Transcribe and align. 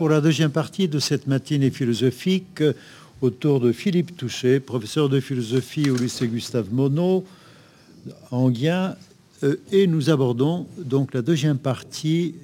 pour 0.00 0.08
la 0.08 0.22
deuxième 0.22 0.50
partie 0.50 0.88
de 0.88 0.98
cette 0.98 1.26
matinée 1.26 1.70
philosophique 1.70 2.62
autour 3.20 3.60
de 3.60 3.70
Philippe 3.70 4.16
Touché, 4.16 4.58
professeur 4.58 5.10
de 5.10 5.20
philosophie 5.20 5.90
au 5.90 5.96
lycée 5.96 6.26
Gustave 6.26 6.72
Monod, 6.72 7.22
en 8.30 8.48
Guien, 8.48 8.96
euh, 9.42 9.56
et 9.72 9.86
nous 9.86 10.08
abordons 10.08 10.66
donc 10.78 11.12
la 11.12 11.20
deuxième 11.20 11.58
partie 11.58 12.34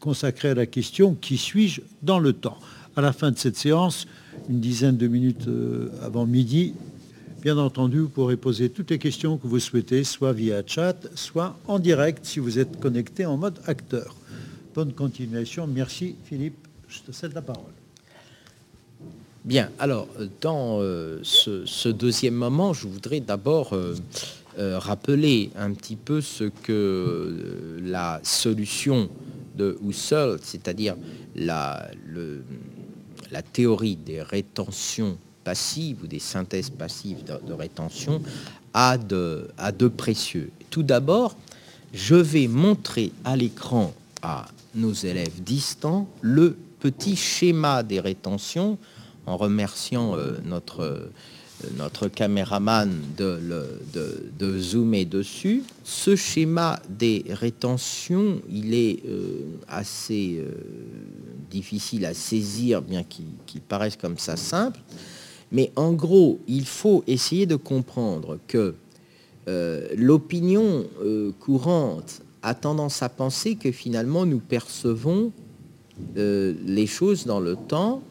consacrée 0.00 0.48
à 0.48 0.54
la 0.54 0.64
question 0.64 1.14
qui 1.14 1.36
suis-je 1.36 1.82
dans 2.02 2.18
le 2.18 2.32
temps? 2.32 2.56
À 2.96 3.02
la 3.02 3.12
fin 3.12 3.30
de 3.30 3.36
cette 3.36 3.58
séance, 3.58 4.06
une 4.48 4.60
dizaine 4.60 4.96
de 4.96 5.08
minutes 5.08 5.48
euh, 5.48 5.90
avant 6.02 6.24
midi, 6.24 6.72
bien 7.42 7.58
entendu, 7.58 7.98
vous 7.98 8.08
pourrez 8.08 8.38
poser 8.38 8.70
toutes 8.70 8.92
les 8.92 8.98
questions 8.98 9.36
que 9.36 9.46
vous 9.46 9.60
souhaitez, 9.60 10.04
soit 10.04 10.32
via 10.32 10.62
chat, 10.66 10.96
soit 11.16 11.58
en 11.66 11.78
direct 11.78 12.24
si 12.24 12.38
vous 12.38 12.58
êtes 12.58 12.80
connecté 12.80 13.26
en 13.26 13.36
mode 13.36 13.60
acteur. 13.66 14.16
Bonne 14.76 14.92
continuation. 14.92 15.66
Merci 15.66 16.16
Philippe. 16.26 16.68
Je 16.86 16.98
te 17.00 17.10
cède 17.10 17.32
la 17.32 17.40
parole. 17.40 17.72
Bien, 19.42 19.70
alors 19.78 20.06
dans 20.42 20.82
euh, 20.82 21.18
ce, 21.22 21.88
deuxième 21.88 22.34
moment, 22.34 22.74
je 22.74 22.86
voudrais 22.86 23.20
d'abord 23.20 23.72
euh, 23.72 23.94
euh, 24.58 24.78
rappeler 24.78 25.48
un 25.56 25.72
petit 25.72 25.96
peu 25.96 26.20
ce 26.20 26.44
que 26.44 27.80
la 27.84 28.20
solution 28.22 29.08
de 29.56 29.78
Husserl, 29.82 30.40
c'est-à-dire 30.42 30.94
la, 31.34 31.88
la 33.30 33.40
théorie 33.40 33.96
des 33.96 34.20
rétentions 34.20 35.16
passives 35.42 36.02
ou 36.02 36.06
des 36.06 36.18
synthèses 36.18 36.68
passives 36.68 37.24
de, 37.24 37.52
rétention, 37.54 38.20
a 38.74 38.98
de, 38.98 39.48
a 39.56 39.72
de 39.72 39.88
précieux. 39.88 40.50
Tout 40.68 40.82
d'abord, 40.82 41.34
je 41.94 42.16
vais 42.16 42.46
montrer 42.46 43.10
à 43.24 43.36
l'écran 43.36 43.94
à 44.20 44.48
nos 44.76 44.92
élèves 44.92 45.42
distants 45.42 46.08
le 46.20 46.56
petit 46.80 47.16
schéma 47.16 47.82
des 47.82 48.00
rétentions 48.00 48.78
en 49.26 49.36
remerciant 49.36 50.16
euh, 50.16 50.36
notre, 50.44 50.82
euh, 50.82 51.10
notre 51.76 52.08
caméraman 52.08 52.92
de, 53.16 53.40
de, 54.38 54.58
zoomer 54.58 55.04
dessus. 55.04 55.64
Ce 55.84 56.14
schéma 56.14 56.80
des 56.88 57.24
rétentions, 57.28 58.40
il 58.50 58.74
est 58.74 59.04
euh, 59.06 59.56
assez 59.68 60.44
difficile 61.50 62.06
à 62.06 62.14
saisir, 62.14 62.82
bien 62.82 63.02
qu'il 63.02 63.60
paraisse 63.62 63.96
comme 63.96 64.18
ça 64.18 64.36
simple. 64.36 64.80
Mais 65.52 65.72
en 65.76 65.92
gros, 65.92 66.40
il 66.46 66.66
faut 66.66 67.04
essayer 67.06 67.46
de 67.46 67.56
comprendre 67.56 68.38
que 68.48 68.74
l'opinion 69.96 70.84
courante 71.38 72.20
a 72.46 72.54
tendance 72.54 73.02
à 73.02 73.08
penser 73.08 73.56
que 73.56 73.72
finalement 73.72 74.24
nous 74.24 74.38
percevons 74.38 75.32
euh, 76.16 76.54
les 76.64 76.86
choses 76.86 77.26
dans 77.26 77.40
le 77.40 77.56
temps, 77.56 78.02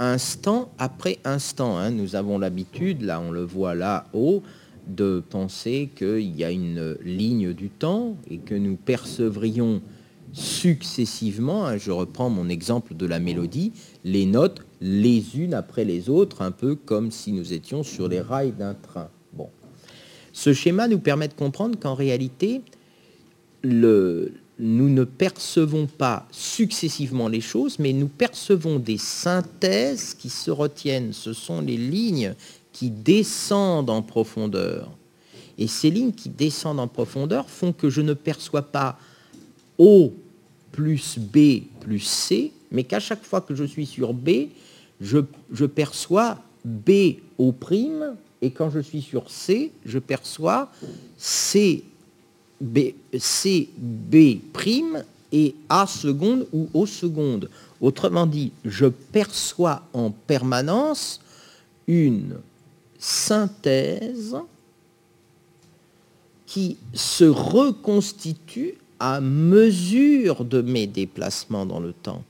instant 0.00 0.72
après 0.78 1.18
instant. 1.24 1.78
Hein. 1.78 1.92
Nous 1.92 2.16
avons 2.16 2.38
l'habitude, 2.38 3.02
là 3.02 3.20
on 3.20 3.30
le 3.30 3.44
voit 3.44 3.76
là-haut, 3.76 4.42
de 4.88 5.22
penser 5.30 5.90
qu'il 5.96 6.36
y 6.36 6.42
a 6.42 6.50
une 6.50 6.96
ligne 7.04 7.52
du 7.52 7.70
temps 7.70 8.16
et 8.28 8.38
que 8.38 8.56
nous 8.56 8.74
percevrions 8.74 9.80
successivement, 10.32 11.64
hein, 11.64 11.76
je 11.76 11.92
reprends 11.92 12.28
mon 12.28 12.48
exemple 12.48 12.96
de 12.96 13.06
la 13.06 13.20
mélodie, 13.20 13.72
les 14.02 14.26
notes 14.26 14.62
les 14.80 15.38
unes 15.38 15.54
après 15.54 15.84
les 15.84 16.10
autres, 16.10 16.42
un 16.42 16.50
peu 16.50 16.74
comme 16.74 17.12
si 17.12 17.32
nous 17.32 17.52
étions 17.52 17.84
sur 17.84 18.08
les 18.08 18.20
rails 18.20 18.52
d'un 18.52 18.74
train. 18.74 19.08
Bon. 19.32 19.48
Ce 20.32 20.52
schéma 20.52 20.88
nous 20.88 20.98
permet 20.98 21.28
de 21.28 21.34
comprendre 21.34 21.78
qu'en 21.78 21.94
réalité, 21.94 22.62
nous 23.64 24.88
ne 24.88 25.04
percevons 25.04 25.86
pas 25.86 26.26
successivement 26.30 27.28
les 27.28 27.40
choses, 27.40 27.78
mais 27.78 27.92
nous 27.92 28.08
percevons 28.08 28.78
des 28.78 28.98
synthèses 28.98 30.14
qui 30.14 30.28
se 30.28 30.50
retiennent. 30.50 31.12
Ce 31.12 31.32
sont 31.32 31.60
les 31.60 31.76
lignes 31.76 32.34
qui 32.72 32.90
descendent 32.90 33.90
en 33.90 34.02
profondeur. 34.02 34.90
Et 35.58 35.66
ces 35.66 35.90
lignes 35.90 36.12
qui 36.12 36.28
descendent 36.28 36.80
en 36.80 36.88
profondeur 36.88 37.48
font 37.48 37.72
que 37.72 37.90
je 37.90 38.00
ne 38.00 38.14
perçois 38.14 38.62
pas 38.62 38.98
O 39.78 40.12
plus 40.72 41.18
B 41.18 41.62
plus 41.80 42.00
C, 42.00 42.52
mais 42.70 42.84
qu'à 42.84 43.00
chaque 43.00 43.22
fois 43.22 43.40
que 43.40 43.54
je 43.54 43.64
suis 43.64 43.86
sur 43.86 44.12
B, 44.12 44.48
je, 45.00 45.18
je 45.52 45.66
perçois 45.66 46.38
B 46.64 46.90
au 47.38 47.52
prime, 47.52 48.16
et 48.40 48.50
quand 48.50 48.70
je 48.70 48.80
suis 48.80 49.02
sur 49.02 49.30
C, 49.30 49.70
je 49.84 49.98
perçois 49.98 50.70
C 51.16 51.84
B, 52.64 52.94
C, 53.18 53.68
B 53.76 54.38
prime 54.52 55.04
et 55.30 55.54
A 55.68 55.86
seconde 55.86 56.46
ou 56.52 56.68
O 56.72 56.86
seconde. 56.86 57.50
Autrement 57.80 58.26
dit, 58.26 58.52
je 58.64 58.86
perçois 58.86 59.82
en 59.92 60.10
permanence 60.10 61.20
une 61.86 62.38
synthèse 62.98 64.36
qui 66.46 66.78
se 66.94 67.24
reconstitue 67.24 68.74
à 68.98 69.20
mesure 69.20 70.44
de 70.44 70.62
mes 70.62 70.86
déplacements 70.86 71.66
dans 71.66 71.80
le 71.80 71.92
temps. 71.92 72.22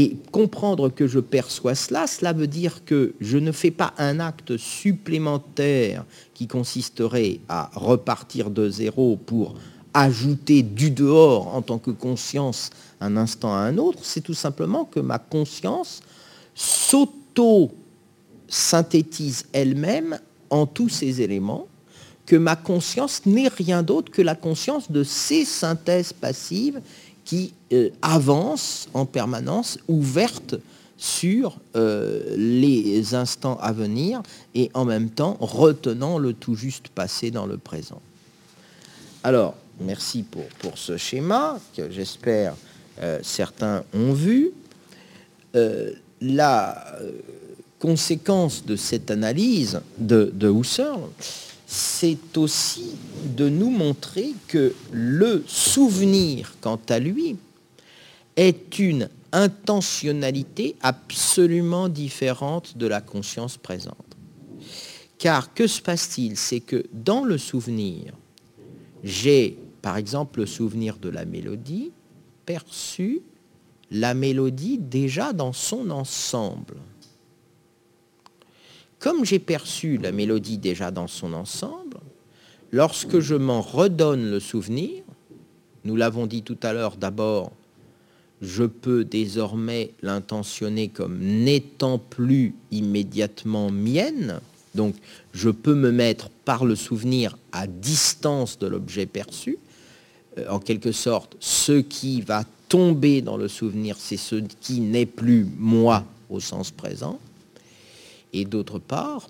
Et 0.00 0.16
comprendre 0.30 0.90
que 0.90 1.08
je 1.08 1.18
perçois 1.18 1.74
cela, 1.74 2.06
cela 2.06 2.32
veut 2.32 2.46
dire 2.46 2.84
que 2.84 3.14
je 3.20 3.36
ne 3.36 3.50
fais 3.50 3.72
pas 3.72 3.94
un 3.98 4.20
acte 4.20 4.56
supplémentaire 4.56 6.04
qui 6.34 6.46
consisterait 6.46 7.40
à 7.48 7.68
repartir 7.74 8.50
de 8.50 8.70
zéro 8.70 9.16
pour 9.16 9.56
ajouter 9.94 10.62
du 10.62 10.92
dehors 10.92 11.52
en 11.52 11.62
tant 11.62 11.78
que 11.78 11.90
conscience 11.90 12.70
un 13.00 13.16
instant 13.16 13.52
à 13.52 13.58
un 13.58 13.76
autre, 13.76 13.98
c'est 14.02 14.20
tout 14.20 14.34
simplement 14.34 14.84
que 14.84 15.00
ma 15.00 15.18
conscience 15.18 16.00
s'auto-synthétise 16.54 19.46
elle-même 19.52 20.20
en 20.50 20.66
tous 20.66 20.90
ces 20.90 21.22
éléments, 21.22 21.66
que 22.24 22.36
ma 22.36 22.54
conscience 22.54 23.22
n'est 23.26 23.48
rien 23.48 23.82
d'autre 23.82 24.12
que 24.12 24.22
la 24.22 24.36
conscience 24.36 24.92
de 24.92 25.02
ces 25.02 25.44
synthèses 25.44 26.12
passives 26.12 26.80
qui 27.28 27.52
euh, 27.74 27.90
avance 28.00 28.88
en 28.94 29.04
permanence, 29.04 29.78
ouverte 29.86 30.54
sur 30.96 31.58
euh, 31.76 32.22
les 32.38 33.14
instants 33.14 33.58
à 33.60 33.70
venir 33.70 34.22
et 34.54 34.70
en 34.72 34.86
même 34.86 35.10
temps 35.10 35.36
retenant 35.38 36.16
le 36.16 36.32
tout 36.32 36.54
juste 36.54 36.88
passé 36.88 37.30
dans 37.30 37.44
le 37.44 37.58
présent. 37.58 38.00
Alors, 39.22 39.56
merci 39.78 40.22
pour, 40.22 40.46
pour 40.58 40.78
ce 40.78 40.96
schéma 40.96 41.60
que 41.76 41.90
j'espère 41.90 42.54
euh, 43.02 43.18
certains 43.22 43.84
ont 43.92 44.14
vu. 44.14 44.52
la 46.20 46.98
conséquence 47.78 48.64
de 48.64 48.74
cette 48.74 49.10
analyse 49.10 49.80
de, 49.98 50.32
de 50.34 50.50
Husserl, 50.50 51.00
c'est 51.70 52.38
aussi 52.38 52.92
de 53.36 53.50
nous 53.50 53.68
montrer 53.68 54.32
que 54.46 54.74
le 54.90 55.44
souvenir, 55.46 56.54
quant 56.62 56.80
à 56.88 56.98
lui, 56.98 57.36
est 58.36 58.78
une 58.78 59.10
intentionnalité 59.32 60.76
absolument 60.80 61.90
différente 61.90 62.78
de 62.78 62.86
la 62.86 63.02
conscience 63.02 63.58
présente. 63.58 64.16
Car 65.18 65.52
que 65.52 65.66
se 65.66 65.82
passe-t-il? 65.82 66.38
C'est 66.38 66.60
que 66.60 66.86
dans 66.94 67.24
le 67.24 67.36
souvenir, 67.36 68.14
j'ai 69.04 69.58
par 69.82 69.98
exemple 69.98 70.40
le 70.40 70.46
souvenir 70.46 70.96
de 70.96 71.10
la 71.10 71.26
mélodie, 71.26 71.92
perçu 72.46 73.20
la 73.90 74.14
mélodie 74.14 74.78
déjà 74.78 75.34
dans 75.34 75.52
son 75.52 75.90
ensemble. 75.90 76.76
Comme 78.98 79.24
j'ai 79.24 79.38
perçu 79.38 79.96
la 79.98 80.12
mélodie 80.12 80.58
déjà 80.58 80.90
dans 80.90 81.06
son 81.06 81.32
ensemble, 81.32 81.98
lorsque 82.72 83.20
je 83.20 83.34
m'en 83.34 83.60
redonne 83.60 84.30
le 84.30 84.40
souvenir, 84.40 85.02
nous 85.84 85.96
l'avons 85.96 86.26
dit 86.26 86.42
tout 86.42 86.58
à 86.62 86.72
l'heure 86.72 86.96
d'abord, 86.96 87.52
je 88.40 88.64
peux 88.64 89.04
désormais 89.04 89.92
l'intentionner 90.02 90.88
comme 90.88 91.18
n'étant 91.20 91.98
plus 91.98 92.54
immédiatement 92.70 93.70
mienne, 93.70 94.40
donc 94.74 94.94
je 95.32 95.50
peux 95.50 95.74
me 95.74 95.90
mettre 95.90 96.30
par 96.44 96.64
le 96.64 96.76
souvenir 96.76 97.36
à 97.52 97.66
distance 97.66 98.58
de 98.58 98.66
l'objet 98.66 99.06
perçu. 99.06 99.58
Euh, 100.38 100.46
en 100.48 100.58
quelque 100.58 100.92
sorte, 100.92 101.36
ce 101.40 101.80
qui 101.80 102.20
va 102.20 102.44
tomber 102.68 103.22
dans 103.22 103.36
le 103.36 103.48
souvenir, 103.48 103.96
c'est 103.98 104.16
ce 104.16 104.36
qui 104.60 104.80
n'est 104.80 105.06
plus 105.06 105.46
moi 105.56 106.04
au 106.30 106.38
sens 106.38 106.70
présent. 106.70 107.18
Et 108.32 108.44
d'autre 108.44 108.78
part, 108.78 109.28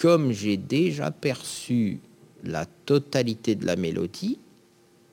comme 0.00 0.32
j'ai 0.32 0.56
déjà 0.56 1.10
perçu 1.10 2.00
la 2.42 2.66
totalité 2.66 3.54
de 3.54 3.66
la 3.66 3.76
mélodie, 3.76 4.38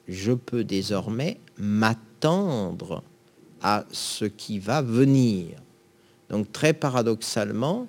je 0.08 0.34
peux 0.34 0.64
désormais 0.64 1.40
m'attendre 1.58 3.04
à 3.62 3.86
ce 3.92 4.26
qui 4.26 4.60
va 4.60 4.82
venir. 4.82 5.58
Donc 6.30 6.52
très 6.52 6.74
paradoxalement, 6.74 7.88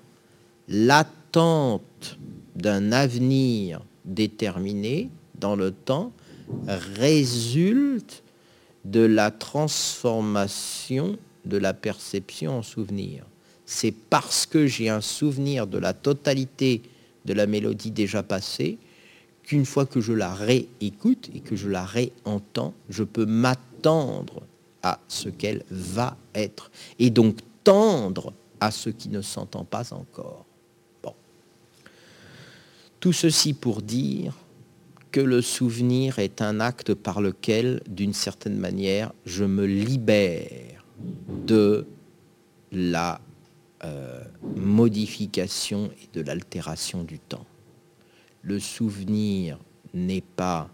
l'attente 0.69 2.19
d'un 2.55 2.93
avenir 2.93 3.83
déterminé 4.05 5.11
dans 5.39 5.56
le 5.56 5.71
temps 5.71 6.12
résulte 6.67 8.23
de 8.85 9.00
la 9.00 9.31
transformation 9.31 11.17
de 11.44 11.56
la 11.56 11.73
perception 11.73 12.59
en 12.59 12.62
souvenir. 12.62 13.25
C'est 13.67 13.93
parce 13.93 14.47
que 14.47 14.67
j'ai 14.67 14.88
un 14.88 15.00
souvenir 15.00 15.67
de 15.67 15.79
la 15.79 15.93
totalité 15.93 16.82
de 17.25 17.32
la 17.32 17.47
mélodie 17.47 17.91
déjà 17.91 18.23
passée 18.23 18.79
qu'une 19.43 19.64
fois 19.64 19.87
que 19.87 20.00
je 20.00 20.12
la 20.12 20.35
réécoute 20.35 21.31
et 21.35 21.41
que 21.41 21.56
je 21.56 21.69
la 21.69 21.85
réentends, 21.85 22.75
je 22.88 23.05
peux 23.05 23.26
m'attendre 23.26 24.43
à 24.82 24.99
ce 25.09 25.29
qu'elle 25.29 25.64
va 25.70 26.17
être 26.35 26.70
et 26.99 27.11
donc 27.11 27.38
tendre 27.64 28.32
à 28.61 28.70
ce 28.70 28.91
qui 28.91 29.09
ne 29.09 29.23
s'entend 29.23 29.65
pas 29.65 29.93
encore. 29.93 30.44
Bon. 31.03 31.15
Tout 33.00 33.12
ceci 33.12 33.55
pour 33.55 33.82
dire 33.82 34.35
que 35.11 35.20
le 35.20 35.43
souvenir 35.43 36.19
est 36.19 36.41
un 36.41 36.58
acte 36.58 36.94
par 36.94 37.20
lequel, 37.20 37.82
d'une 37.87 38.15
certaine 38.15 38.56
manière, 38.56 39.12
je 39.26 39.44
me 39.44 39.67
libère 39.67 40.85
de 41.47 41.87
la 42.73 43.20
euh, 43.84 44.23
modification 44.56 45.90
et 46.02 46.08
de 46.12 46.20
l'altération 46.20 47.05
du 47.05 47.19
temps. 47.19 47.46
Le 48.43 48.58
souvenir 48.58 49.58
n'est 49.94 50.20
pas 50.23 50.69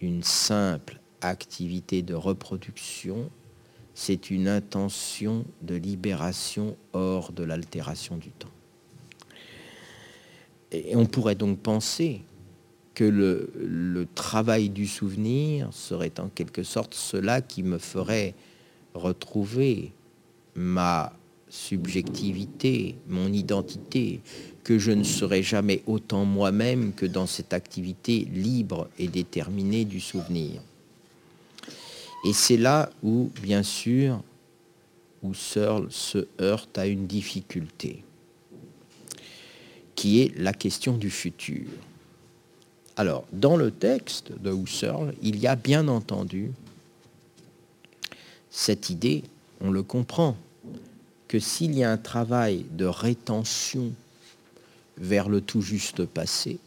une 0.00 0.22
simple 0.22 1.00
activité 1.20 2.02
de 2.02 2.14
reproduction, 2.14 3.30
c'est 3.94 4.30
une 4.30 4.48
intention 4.48 5.44
de 5.62 5.74
libération 5.74 6.76
hors 6.92 7.32
de 7.32 7.44
l'altération 7.44 8.16
du 8.16 8.30
temps. 8.30 8.48
Et 10.72 10.96
on 10.96 11.06
pourrait 11.06 11.34
donc 11.34 11.58
penser 11.58 12.22
que 12.94 13.04
le, 13.04 14.06
travail 14.14 14.68
du 14.68 14.86
souvenir 14.86 15.72
serait 15.72 16.18
en 16.18 16.28
quelque 16.28 16.62
sorte 16.62 16.94
cela 16.94 17.40
qui 17.40 17.62
me 17.62 17.78
ferait 17.78 18.34
retrouver 18.94 19.92
ma 20.54 21.12
subjectivité, 21.52 22.96
mon 23.08 23.30
identité, 23.30 24.20
que 24.64 24.78
je 24.78 24.90
ne 24.90 25.04
serai 25.04 25.42
jamais 25.42 25.82
autant 25.86 26.24
moi-même 26.24 26.94
que 26.94 27.04
dans 27.04 27.26
cette 27.26 27.52
activité 27.52 28.26
libre 28.32 28.88
et 28.98 29.06
déterminée 29.06 29.84
du 29.84 30.00
souvenir. 30.00 30.62
Et 32.24 32.32
c'est 32.32 32.56
là 32.56 32.88
où, 33.02 33.30
bien 33.42 33.62
sûr, 33.62 34.22
où 35.22 35.34
se 35.34 36.26
heurte 36.40 36.78
à 36.78 36.86
une 36.86 37.06
difficulté, 37.06 38.02
qui 39.94 40.22
est 40.22 40.34
la 40.38 40.54
question 40.54 40.96
du 40.96 41.10
futur. 41.10 41.66
Alors, 42.96 43.26
dans 43.30 43.58
le 43.58 43.70
texte 43.70 44.32
de 44.40 44.50
Husserl, 44.50 45.12
il 45.20 45.38
y 45.38 45.46
a 45.46 45.56
bien 45.56 45.86
entendu 45.88 46.52
cette 48.50 48.88
idée, 48.88 49.22
on 49.60 49.70
le 49.70 49.82
comprend, 49.82 50.36
que 51.32 51.38
s'il 51.38 51.74
y 51.74 51.82
a 51.82 51.90
un 51.90 51.96
travail 51.96 52.66
de 52.72 52.84
rétention 52.84 53.90
vers 54.98 55.30
le 55.30 55.40
tout 55.40 55.62
juste 55.62 56.04
passé, 56.04 56.58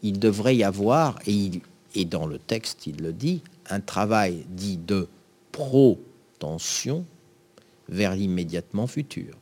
il 0.00 0.20
devrait 0.20 0.54
y 0.54 0.62
avoir, 0.62 1.18
et, 1.26 1.60
et 1.96 2.04
dans 2.04 2.28
le 2.28 2.38
texte 2.38 2.86
il 2.86 3.02
le 3.02 3.12
dit, 3.12 3.42
un 3.68 3.80
travail 3.80 4.46
dit 4.48 4.76
de 4.76 5.08
protension 5.50 7.04
vers 7.88 8.14
l'immédiatement 8.14 8.86
futur. 8.86 9.34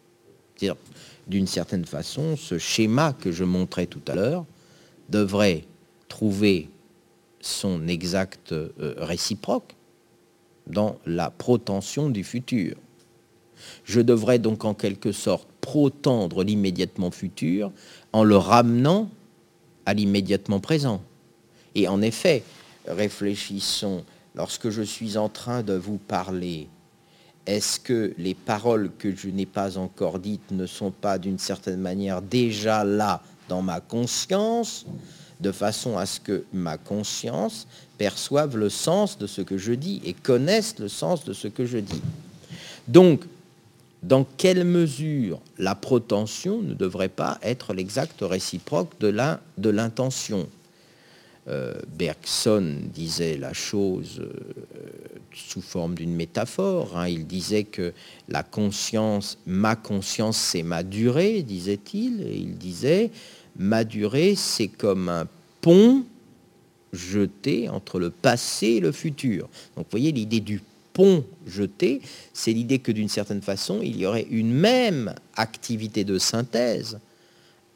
D'une 1.26 1.46
certaine 1.46 1.84
façon, 1.84 2.34
ce 2.38 2.56
schéma 2.56 3.12
que 3.12 3.32
je 3.32 3.44
montrais 3.44 3.87
tout 3.87 4.00
à 4.08 4.14
l'heure 4.14 4.46
devrait 5.11 5.67
trouver 6.08 6.70
son 7.43 7.87
exact 7.87 8.52
euh, 8.52 8.70
réciproque 8.96 9.75
dans 10.67 10.96
la 11.05 11.29
protension 11.29 12.08
du 12.08 12.25
futur. 12.25 12.76
Je 13.84 14.00
devrais 14.00 14.38
donc 14.38 14.64
en 14.64 14.74
quelque 14.74 15.12
sorte 15.12 15.48
protendre 15.60 16.44
l'immédiatement 16.44 17.10
futur 17.10 17.72
en 18.12 18.24
le 18.24 18.36
ramenant 18.36 19.10
à 19.86 19.94
l'immédiatement 19.94 20.60
présent. 20.60 21.02
Et 21.74 21.88
en 21.88 22.02
effet, 22.02 22.42
réfléchissons, 22.86 24.04
lorsque 24.34 24.70
je 24.70 24.82
suis 24.82 25.16
en 25.16 25.28
train 25.28 25.62
de 25.62 25.74
vous 25.74 25.98
parler, 25.98 26.68
est-ce 27.46 27.80
que 27.80 28.14
les 28.18 28.34
paroles 28.34 28.90
que 28.98 29.14
je 29.14 29.28
n'ai 29.28 29.46
pas 29.46 29.78
encore 29.78 30.18
dites 30.18 30.50
ne 30.52 30.66
sont 30.66 30.92
pas 30.92 31.18
d'une 31.18 31.38
certaine 31.38 31.80
manière 31.80 32.22
déjà 32.22 32.84
là 32.84 33.22
dans 33.48 33.62
ma 33.62 33.80
conscience 33.80 34.86
de 35.40 35.50
façon 35.50 35.98
à 35.98 36.06
ce 36.06 36.20
que 36.20 36.44
ma 36.52 36.78
conscience 36.78 37.66
perçoive 37.98 38.56
le 38.56 38.68
sens 38.68 39.18
de 39.18 39.26
ce 39.26 39.42
que 39.42 39.58
je 39.58 39.72
dis 39.72 40.00
et 40.04 40.12
connaisse 40.12 40.78
le 40.78 40.88
sens 40.88 41.24
de 41.24 41.32
ce 41.32 41.48
que 41.48 41.66
je 41.66 41.78
dis? 41.78 42.00
Donc, 42.86 43.24
dans 44.02 44.25
quelle 44.37 44.64
mesure 44.64 45.40
la 45.58 45.75
protension 45.75 46.60
ne 46.60 46.75
devrait 46.75 47.08
pas 47.08 47.38
être 47.43 47.72
l'exact 47.72 48.19
réciproque 48.20 48.99
de 48.99 49.70
l'intention? 49.70 50.49
Euh, 51.49 51.75
Bergson 51.99 52.76
disait 52.94 53.37
la 53.37 53.52
chose 53.52 54.20
euh, 54.20 54.31
sous 55.34 55.60
forme 55.60 55.96
d'une 55.96 56.14
métaphore. 56.14 56.96
Hein. 56.96 57.08
Il 57.08 57.26
disait 57.26 57.64
que 57.64 57.93
la 58.28 58.44
conscience, 58.44 59.38
ma 59.44 59.75
conscience, 59.75 60.37
c'est 60.37 60.62
ma 60.62 60.84
durée, 60.84 61.43
disait-il. 61.43 62.28
Il 62.32 62.58
disait, 62.58 63.10
ma 63.56 63.82
durée, 63.82 64.34
c'est 64.37 64.69
comme 64.69 65.08
un 65.08 65.26
pont 65.60 66.05
jeté 66.93 67.69
entre 67.69 67.98
le 67.98 68.10
passé 68.10 68.66
et 68.66 68.81
le 68.81 68.93
futur. 68.93 69.48
Donc 69.76 69.87
vous 69.87 69.90
voyez 69.90 70.12
l'idée 70.12 70.40
du 70.40 70.60
pont 70.92 71.24
jeté, 71.46 72.00
c'est 72.32 72.52
l'idée 72.52 72.78
que 72.78 72.92
d'une 72.92 73.08
certaine 73.08 73.42
façon, 73.42 73.80
il 73.82 73.96
y 73.96 74.06
aurait 74.06 74.26
une 74.30 74.52
même 74.52 75.14
activité 75.34 76.04
de 76.04 76.18
synthèse 76.18 76.98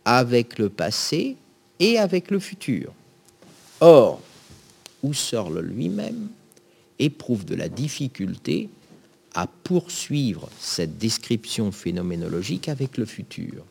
avec 0.04 0.58
le 0.58 0.68
passé 0.68 1.36
et 1.80 1.98
avec 1.98 2.30
le 2.30 2.38
futur. 2.38 2.92
Or, 3.80 4.20
Husserl 5.02 5.60
lui-même 5.60 6.28
éprouve 6.98 7.44
de 7.44 7.54
la 7.54 7.68
difficulté 7.68 8.68
à 9.34 9.46
poursuivre 9.46 10.48
cette 10.58 10.96
description 10.96 11.72
phénoménologique 11.72 12.68
avec 12.68 12.96
le 12.96 13.04
futur 13.04 13.64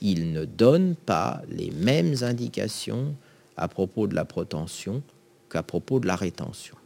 il 0.00 0.32
ne 0.32 0.44
donne 0.44 0.94
pas 0.94 1.42
les 1.48 1.70
mêmes 1.70 2.16
indications 2.22 3.14
à 3.56 3.68
propos 3.68 4.06
de 4.06 4.14
la 4.14 4.24
protension 4.24 5.02
qu'à 5.50 5.62
propos 5.62 6.00
de 6.00 6.06
la 6.06 6.16
rétention. 6.16 6.76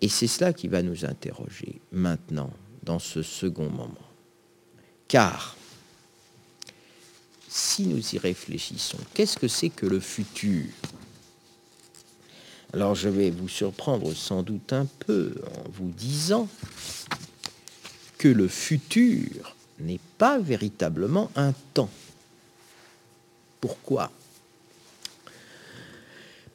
Et 0.00 0.08
c'est 0.08 0.26
cela 0.26 0.52
qui 0.52 0.68
va 0.68 0.82
nous 0.82 1.04
interroger 1.04 1.80
maintenant, 1.92 2.50
dans 2.82 2.98
ce 2.98 3.22
second 3.22 3.70
moment. 3.70 3.94
Car, 5.08 5.56
si 7.48 7.86
nous 7.86 8.14
y 8.14 8.18
réfléchissons, 8.18 8.98
qu'est-ce 9.14 9.38
que 9.38 9.48
c'est 9.48 9.70
que 9.70 9.86
le 9.86 10.00
futur? 10.00 10.66
Alors 12.72 12.94
je 12.94 13.08
vais 13.08 13.30
vous 13.30 13.48
surprendre 13.48 14.12
sans 14.12 14.42
doute 14.42 14.72
un 14.72 14.86
peu 15.06 15.34
en 15.56 15.70
vous 15.70 15.90
disant 15.90 16.48
que 18.18 18.28
le 18.28 18.48
futur 18.48 19.56
n'est 19.78 20.00
pas 20.18 20.38
véritablement 20.38 21.30
un 21.36 21.52
temps. 21.72 21.90
Pourquoi? 23.60 24.10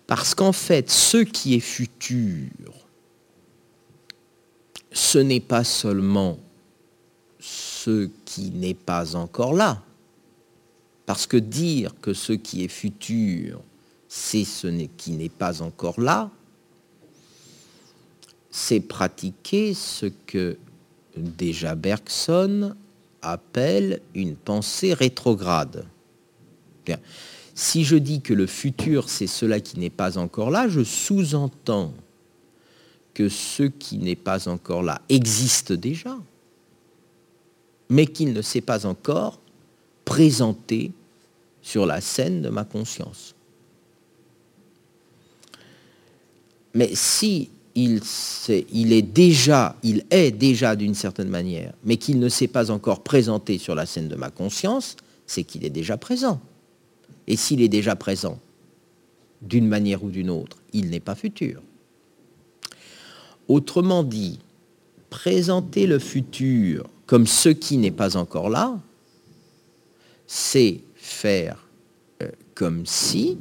Parce 0.05 0.36
qu'en 0.36 0.51
fait, 0.51 0.91
ce 0.91 1.17
qui 1.17 1.55
est 1.55 1.60
futur, 1.60 2.50
ce 4.91 5.17
n'est 5.17 5.39
pas 5.39 5.63
seulement 5.63 6.38
ce 7.39 8.10
qui 8.25 8.51
n'est 8.51 8.74
pas 8.74 9.15
encore 9.15 9.53
là. 9.53 9.81
Parce 11.05 11.25
que 11.25 11.38
dire 11.38 11.93
que 12.01 12.13
ce 12.13 12.33
qui 12.33 12.63
est 12.63 12.67
futur, 12.67 13.62
c'est 14.07 14.45
ce 14.45 14.67
qui 14.98 15.12
n'est 15.13 15.29
pas 15.29 15.62
encore 15.62 16.00
là, 16.00 16.29
c'est 18.51 18.81
pratiquer 18.81 19.74
ce 19.74 20.07
que 20.25 20.57
déjà 21.15 21.75
Bergson 21.75 22.75
appelle 23.21 24.01
une 24.13 24.36
pensée 24.36 24.93
rétrograde. 24.93 25.86
Si 27.55 27.83
je 27.83 27.95
dis 27.95 28.21
que 28.21 28.33
le 28.33 28.48
futur, 28.48 29.10
c'est 29.10 29.27
cela 29.27 29.60
qui 29.60 29.79
n'est 29.79 29.89
pas 29.89 30.17
encore 30.17 30.51
là, 30.51 30.67
je 30.67 30.83
sous-entends 30.83 31.93
que 33.13 33.30
ce 33.30 33.63
qui 33.63 33.98
n'est 33.98 34.15
pas 34.15 34.48
encore 34.48 34.84
là 34.84 35.01
existe 35.10 35.74
déjà, 35.74 36.18
mais 37.89 38.08
qu'il 38.08 38.34
ne 38.34 38.41
s'est 38.41 38.62
pas 38.62 38.86
encore 38.86 39.39
présenté 40.06 40.91
sur 41.62 41.86
la 41.86 42.01
scène 42.01 42.41
de 42.41 42.50
ma 42.50 42.63
conscience. 42.63 43.36
Mais 46.74 46.96
si 46.96 47.50
est 47.75 49.01
déjà, 49.01 49.75
il 49.84 50.06
est 50.10 50.32
déjà 50.32 50.75
d'une 50.75 50.96
certaine 50.96 51.30
manière, 51.30 51.74
mais 51.84 51.98
qu'il 51.98 52.20
ne 52.20 52.30
s'est 52.30 52.48
pas 52.48 52.72
encore 52.72 53.03
présenté 53.03 53.58
sur 53.58 53.75
la 53.75 53.86
scène 53.86 54.08
de 54.08 54.15
ma 54.15 54.30
conscience, 54.30 54.96
c'est 55.25 55.44
qu'il 55.44 55.65
est 55.65 55.70
déjà 55.70 55.98
présent. 55.98 56.39
Et 57.27 57.36
s'il 57.36 57.62
est 57.62 57.70
déjà 57.70 57.96
présent, 57.96 58.39
d'une 59.41 59.68
manière 59.68 60.03
ou 60.03 60.10
d'une 60.10 60.30
autre, 60.30 60.58
il 60.74 60.89
n'est 60.89 61.00
pas 61.00 61.15
futur. 61.15 61.62
Autrement 63.51 64.03
dit, 64.03 64.39
présenter 65.10 65.86
le 65.86 66.00
futur 66.00 66.89
comme 67.05 67.27
ce 67.27 67.50
qui 67.50 67.75
n'est 67.75 67.91
pas 67.91 68.15
encore 68.15 68.50
là, 68.50 68.79
c'est 70.25 70.79
faire 70.96 71.67
euh, 72.24 72.29
comme 72.55 72.86
si 72.86 73.38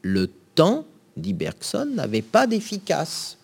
le 0.00 0.30
temps, 0.54 0.86
dit 1.14 1.34
Bergson, 1.34 1.90
n'avait 1.94 2.22
pas 2.22 2.46
d'efficace. 2.46 3.36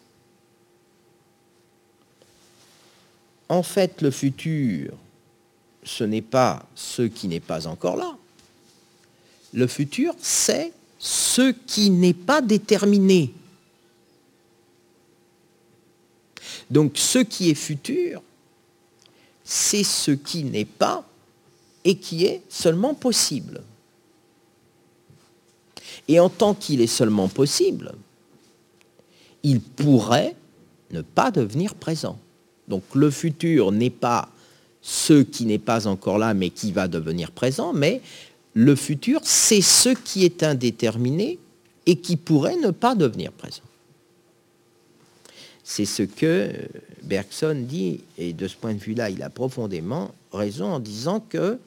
En 3.51 3.63
fait, 3.63 4.01
le 4.01 4.11
futur, 4.11 4.95
ce 5.83 6.05
n'est 6.05 6.23
pas 6.23 6.67
ce 6.75 7.03
qui 7.03 7.29
n'est 7.29 7.41
pas 7.41 7.67
encore 7.67 7.97
là. 7.97 8.17
Le 9.53 9.67
futur, 9.67 10.15
c'est 10.19 10.73
ce 10.99 11.51
qui 11.67 11.91
n'est 11.91 12.15
pas 12.15 12.41
déterminé. 12.41 13.35
Donc 16.71 16.93
ce 16.97 17.19
qui 17.19 17.51
est 17.51 17.55
futur, 17.55 18.23
c'est 19.45 19.85
ce 19.85 20.13
qui 20.13 20.45
n'est 20.45 20.65
pas 20.65 21.05
et 21.85 21.97
qui 21.97 22.25
est 22.25 22.43
seulement 22.49 22.95
possible. 22.95 23.63
Et 26.09 26.21
en 26.21 26.29
tant 26.29 26.55
qu'il 26.55 26.81
est 26.81 26.87
seulement 26.87 27.29
possible, 27.29 27.93
il 29.43 29.61
pourrait 29.61 30.37
ne 30.93 31.03
pas 31.03 31.31
devenir 31.31 31.75
présent. 31.75 32.19
Donc 32.69 32.83
le 32.95 33.11
futur 33.11 33.73
n'est 33.73 33.91
pas 33.91 34.29
ce 34.83 35.23
qui 35.23 35.47
n'est 35.47 35.59
pas 35.59 35.87
encore 35.87 36.19
là, 36.19 36.35
mais 36.35 36.51
qui 36.51 36.73
va 36.73 36.89
devenir 36.89 37.33
présent, 37.33 37.73
mais 37.73 38.01
le 38.55 38.75
futur, 38.75 39.21
c'est 39.25 39.61
ce 39.61 39.91
qui 39.91 40.25
est 40.25 40.43
indéterminé 40.43 41.39
et 41.87 41.97
qui 41.97 42.17
pourrait 42.17 42.57
ne 42.57 42.71
pas 42.71 42.95
devenir 42.95 43.33
présent. 43.33 43.63
C'est 45.73 45.85
ce 45.85 46.03
que 46.03 46.51
Bergson 47.05 47.65
dit, 47.65 48.03
et 48.19 48.33
de 48.33 48.49
ce 48.49 48.57
point 48.57 48.75
de 48.75 48.81
vue-là, 48.81 49.09
il 49.09 49.23
a 49.23 49.31
profondément 49.31 50.13
raison 50.33 50.65
en 50.73 50.81
disant 50.81 51.21
que, 51.21 51.61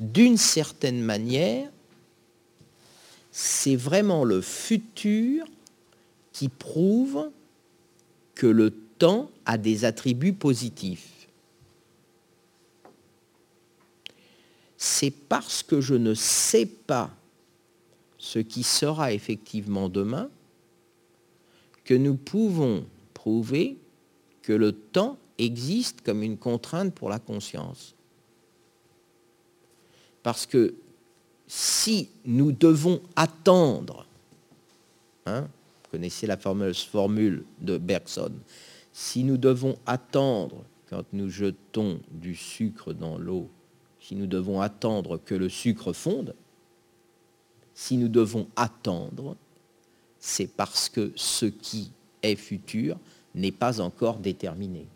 d'une 0.00 0.36
certaine 0.36 1.00
manière, 1.00 1.70
c'est 3.30 3.76
vraiment 3.76 4.24
le 4.24 4.40
futur 4.40 5.46
qui 6.32 6.48
prouve 6.48 7.30
que 8.34 8.48
le 8.48 8.72
temps 8.72 9.30
a 9.44 9.58
des 9.58 9.84
attributs 9.84 10.32
positifs. 10.32 11.28
C'est 14.76 15.12
parce 15.12 15.62
que 15.62 15.80
je 15.80 15.94
ne 15.94 16.14
sais 16.14 16.66
pas 16.66 17.14
ce 18.18 18.40
qui 18.40 18.64
sera 18.64 19.12
effectivement 19.12 19.88
demain 19.88 20.28
que 21.84 21.94
nous 21.94 22.16
pouvons 22.16 22.84
prouver 23.26 23.76
que 24.42 24.52
le 24.52 24.70
temps 24.70 25.18
existe 25.36 26.02
comme 26.02 26.22
une 26.22 26.38
contrainte 26.38 26.94
pour 26.94 27.08
la 27.08 27.18
conscience. 27.18 27.96
Parce 30.22 30.46
que 30.46 30.74
si 31.48 32.08
nous 32.24 32.52
devons 32.52 33.00
attendre, 33.16 34.06
hein, 35.26 35.40
vous 35.40 35.90
connaissez 35.90 36.28
la 36.28 36.36
fameuse 36.36 36.84
formule 36.84 37.42
de 37.60 37.78
Bergson, 37.78 38.30
si 38.92 39.24
nous 39.24 39.38
devons 39.38 39.76
attendre 39.86 40.62
quand 40.88 41.04
nous 41.12 41.28
jetons 41.28 41.98
du 42.12 42.36
sucre 42.36 42.92
dans 42.92 43.18
l'eau, 43.18 43.50
si 44.00 44.14
nous 44.14 44.28
devons 44.28 44.60
attendre 44.60 45.18
que 45.24 45.34
le 45.34 45.48
sucre 45.48 45.92
fonde, 45.92 46.32
si 47.74 47.96
nous 47.96 48.08
devons 48.08 48.46
attendre, 48.54 49.36
c'est 50.20 50.46
parce 50.46 50.88
que 50.88 51.10
ce 51.16 51.46
qui 51.46 51.90
est 52.22 52.36
futur 52.36 52.96
n'est 53.36 53.52
pas 53.52 53.80
encore 53.80 54.18
déterminé. 54.18 54.88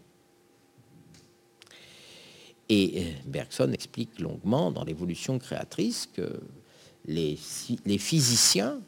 Et 2.68 3.02
euh, 3.02 3.12
Bergson 3.26 3.72
explique 3.72 4.18
longuement 4.18 4.70
dans 4.70 4.84
l'évolution 4.84 5.38
créatrice 5.38 6.08
que 6.12 6.40
les, 7.04 7.38
les, 7.84 7.98
physiciens, 7.98 8.80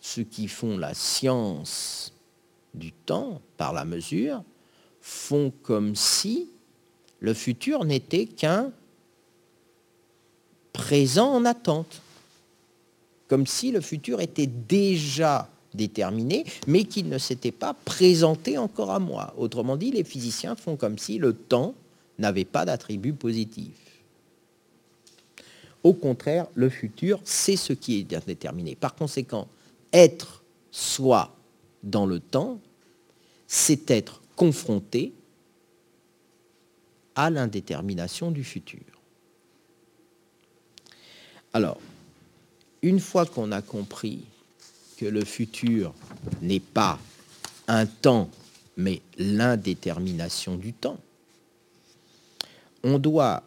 ceux 0.00 0.24
qui 0.24 0.48
font 0.48 0.78
la 0.78 0.94
science 0.94 2.12
du 2.74 2.92
temps 2.92 3.40
par 3.56 3.72
la 3.72 3.84
mesure, 3.84 4.44
font 5.00 5.52
comme 5.62 5.96
si 5.96 6.48
le 7.18 7.34
futur 7.34 7.84
n'était 7.84 8.26
qu'un 8.26 8.72
présent 10.72 11.32
en 11.32 11.44
attente, 11.44 12.02
comme 13.28 13.46
si 13.46 13.72
le 13.72 13.80
futur 13.80 14.20
était 14.20 14.46
déjà 14.46 15.48
déterminé, 15.74 16.44
mais 16.66 16.84
qu'il 16.84 17.08
ne 17.08 17.18
s'était 17.18 17.52
pas 17.52 17.74
présenté 17.74 18.58
encore 18.58 18.90
à 18.90 18.98
moi. 18.98 19.34
Autrement 19.36 19.76
dit, 19.76 19.90
les 19.90 20.04
physiciens 20.04 20.56
font 20.56 20.76
comme 20.76 20.98
si 20.98 21.18
le 21.18 21.32
temps 21.32 21.74
n'avait 22.18 22.44
pas 22.44 22.64
d'attribut 22.64 23.12
positif. 23.12 23.72
Au 25.82 25.94
contraire, 25.94 26.46
le 26.54 26.68
futur, 26.68 27.20
c'est 27.24 27.56
ce 27.56 27.72
qui 27.72 27.98
est 27.98 28.20
déterminé. 28.26 28.74
Par 28.74 28.94
conséquent, 28.94 29.48
être 29.92 30.42
soi 30.70 31.34
dans 31.82 32.06
le 32.06 32.20
temps, 32.20 32.60
c'est 33.46 33.90
être 33.90 34.20
confronté 34.36 35.12
à 37.14 37.30
l'indétermination 37.30 38.30
du 38.30 38.44
futur. 38.44 38.80
Alors, 41.52 41.80
une 42.82 43.00
fois 43.00 43.26
qu'on 43.26 43.50
a 43.52 43.62
compris 43.62 44.20
le 45.04 45.24
futur 45.24 45.94
n'est 46.42 46.60
pas 46.60 46.98
un 47.68 47.86
temps, 47.86 48.30
mais 48.76 49.02
l'indétermination 49.18 50.56
du 50.56 50.72
temps, 50.72 50.98
on 52.82 52.98
doit, 52.98 53.42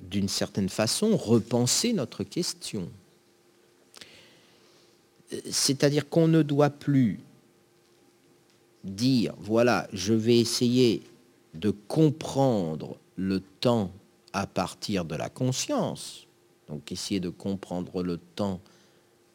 d'une 0.00 0.28
certaine 0.28 0.68
façon, 0.68 1.16
repenser 1.16 1.92
notre 1.92 2.24
question. 2.24 2.88
C'est-à-dire 5.50 6.08
qu'on 6.08 6.28
ne 6.28 6.42
doit 6.42 6.70
plus 6.70 7.18
dire, 8.84 9.34
voilà, 9.38 9.88
je 9.92 10.12
vais 10.12 10.38
essayer 10.38 11.02
de 11.54 11.70
comprendre 11.70 12.96
le 13.16 13.40
temps 13.40 13.90
à 14.32 14.46
partir 14.46 15.04
de 15.04 15.14
la 15.14 15.28
conscience, 15.28 16.26
donc 16.68 16.90
essayer 16.92 17.20
de 17.20 17.28
comprendre 17.28 18.02
le 18.02 18.18
temps 18.18 18.60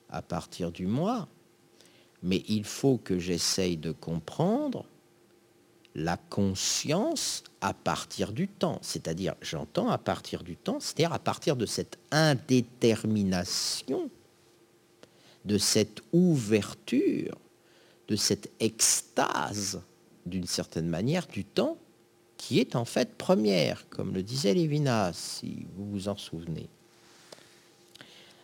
à 0.10 0.22
partir 0.22 0.72
du 0.72 0.88
moi, 0.88 1.28
mais 2.24 2.44
il 2.48 2.64
faut 2.64 2.98
que 2.98 3.20
j'essaye 3.20 3.78
de 3.78 3.92
comprendre 3.92 4.86
la 5.96 6.18
conscience 6.18 7.44
à 7.60 7.74
partir 7.74 8.32
du 8.32 8.48
temps, 8.48 8.80
c'est-à-dire 8.82 9.36
j'entends 9.42 9.90
à 9.90 9.98
partir 9.98 10.44
du 10.44 10.56
temps, 10.56 10.80
c'est-à-dire 10.80 11.14
à 11.14 11.20
partir 11.20 11.56
de 11.56 11.66
cette 11.66 11.98
indétermination, 12.12 14.10
de 15.46 15.58
cette 15.58 16.02
ouverture, 16.14 17.38
de 18.08 18.16
cette 18.16 18.52
extase, 18.60 19.82
d'une 20.26 20.46
certaine 20.46 20.88
manière, 20.88 21.26
du 21.28 21.44
temps, 21.44 21.78
qui 22.38 22.60
est 22.60 22.76
en 22.76 22.86
fait 22.86 23.16
première, 23.18 23.90
comme 23.90 24.14
le 24.14 24.22
disait 24.22 24.54
Lévinas, 24.54 25.14
si 25.14 25.66
vous 25.76 25.90
vous 25.90 26.08
en 26.10 26.18
souvenez. 26.18 26.70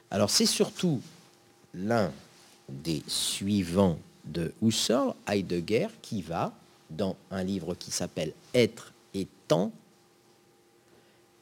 Alors 0.09 0.29
c'est 0.29 0.47
surtout 0.47 1.01
l'un 1.73 2.11
des 2.69 3.03
suivants 3.07 3.99
de 4.25 4.53
Husserl, 4.61 5.13
Heidegger, 5.27 5.87
qui 6.01 6.21
va, 6.21 6.53
dans 6.89 7.15
un 7.31 7.43
livre 7.43 7.75
qui 7.75 7.91
s'appelle 7.91 8.33
Être 8.53 8.93
et 9.13 9.27
temps, 9.47 9.71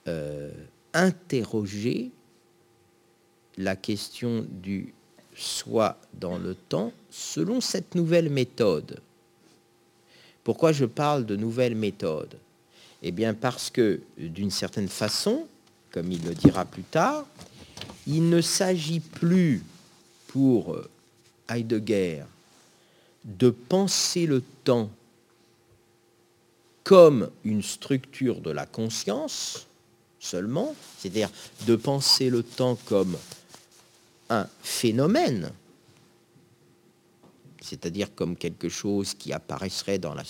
euh, 0.07 0.51
interroger 0.93 2.11
la 3.57 3.75
question 3.75 4.45
du 4.49 4.93
soi 5.35 5.97
dans 6.13 6.37
le 6.37 6.55
temps 6.55 6.91
selon 7.09 7.61
cette 7.61 7.95
nouvelle 7.95 8.29
méthode. 8.29 8.99
Pourquoi 10.43 10.71
je 10.71 10.85
parle 10.85 11.25
de 11.25 11.35
nouvelle 11.35 11.75
méthode? 11.75 12.37
Eh 13.03 13.11
bien 13.11 13.33
parce 13.33 13.69
que, 13.69 14.01
d'une 14.17 14.51
certaine 14.51 14.87
façon, 14.87 15.45
comme 15.91 16.11
il 16.11 16.23
le 16.23 16.33
dira 16.33 16.65
plus 16.65 16.83
tard, 16.83 17.25
il 18.07 18.29
ne 18.29 18.41
s'agit 18.41 18.99
plus 18.99 19.63
pour 20.31 20.73
euh, 20.73 20.89
Heidegger 21.49 22.23
de 23.25 23.49
penser 23.49 24.25
le 24.25 24.41
temps 24.63 24.89
comme 26.83 27.29
une 27.43 27.61
structure 27.61 28.41
de 28.41 28.49
la 28.49 28.65
conscience 28.65 29.67
seulement, 30.19 30.75
c'est-à-dire 30.97 31.29
de 31.67 31.75
penser 31.75 32.29
le 32.29 32.43
temps 32.43 32.77
comme 32.85 33.17
un 34.29 34.47
phénomène, 34.61 35.51
c'est-à-dire 37.61 38.13
comme 38.15 38.35
quelque 38.35 38.69
chose 38.69 39.13
qui 39.13 39.33
apparaîtrait 39.33 39.99
dans 39.99 40.13
la, 40.13 40.23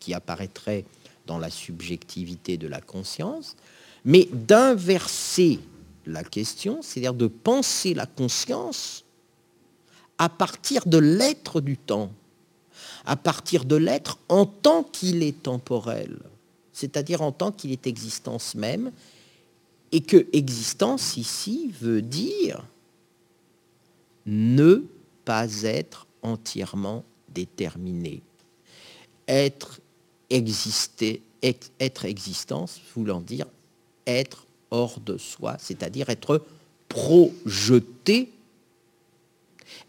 qui 0.00 0.14
apparaîtrait 0.14 0.84
dans 1.26 1.38
la 1.38 1.50
subjectivité 1.50 2.56
de 2.56 2.68
la 2.68 2.80
conscience, 2.80 3.56
mais 4.04 4.28
d'inverser 4.32 5.60
la 6.06 6.24
question, 6.24 6.80
c'est-à-dire 6.82 7.14
de 7.14 7.26
penser 7.26 7.94
la 7.94 8.06
conscience 8.06 9.04
à 10.18 10.28
partir 10.28 10.86
de 10.86 10.98
l'être 10.98 11.60
du 11.60 11.76
temps, 11.76 12.10
à 13.06 13.16
partir 13.16 13.64
de 13.64 13.76
l'être 13.76 14.18
en 14.28 14.46
tant 14.46 14.82
qu'il 14.82 15.22
est 15.22 15.42
temporel, 15.42 16.18
c'est-à-dire 16.72 17.22
en 17.22 17.32
tant 17.32 17.52
qu'il 17.52 17.72
est 17.72 17.86
existence 17.86 18.54
même, 18.54 18.92
et 19.92 20.00
que 20.00 20.26
existence 20.32 21.16
ici 21.16 21.72
veut 21.80 22.02
dire 22.02 22.62
ne 24.26 24.84
pas 25.24 25.62
être 25.62 26.06
entièrement 26.22 27.04
déterminé. 27.28 28.22
Être 29.26 29.80
exister, 30.30 31.22
être 31.42 32.04
existence 32.04 32.80
voulant 32.94 33.20
dire 33.20 33.46
être 34.06 34.46
hors 34.70 35.00
de 35.00 35.16
soi, 35.16 35.56
c'est-à-dire 35.58 36.10
être 36.10 36.44
projeté, 36.88 38.30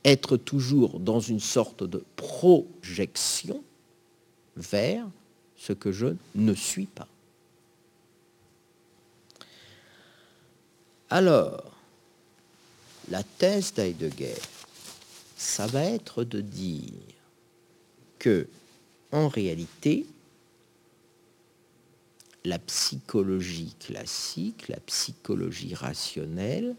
être 0.06 0.38
toujours 0.38 1.00
dans 1.00 1.20
une 1.20 1.40
sorte 1.40 1.84
de 1.84 2.04
projection 2.16 3.64
vers 4.56 5.08
ce 5.58 5.74
que 5.74 5.92
je 5.92 6.08
ne 6.36 6.54
suis 6.54 6.86
pas. 6.86 7.08
Alors, 11.10 11.76
la 13.10 13.24
thèse 13.24 13.74
d'Heidegger, 13.74 14.36
ça 15.36 15.66
va 15.68 15.84
être 15.84 16.24
de 16.24 16.42
dire 16.42 16.92
que, 18.20 18.48
en 19.12 19.28
réalité, 19.28 20.06
la 22.46 22.60
psychologie 22.60 23.76
classique, 23.80 24.68
la 24.68 24.80
psychologie 24.82 25.74
rationnelle, 25.74 26.76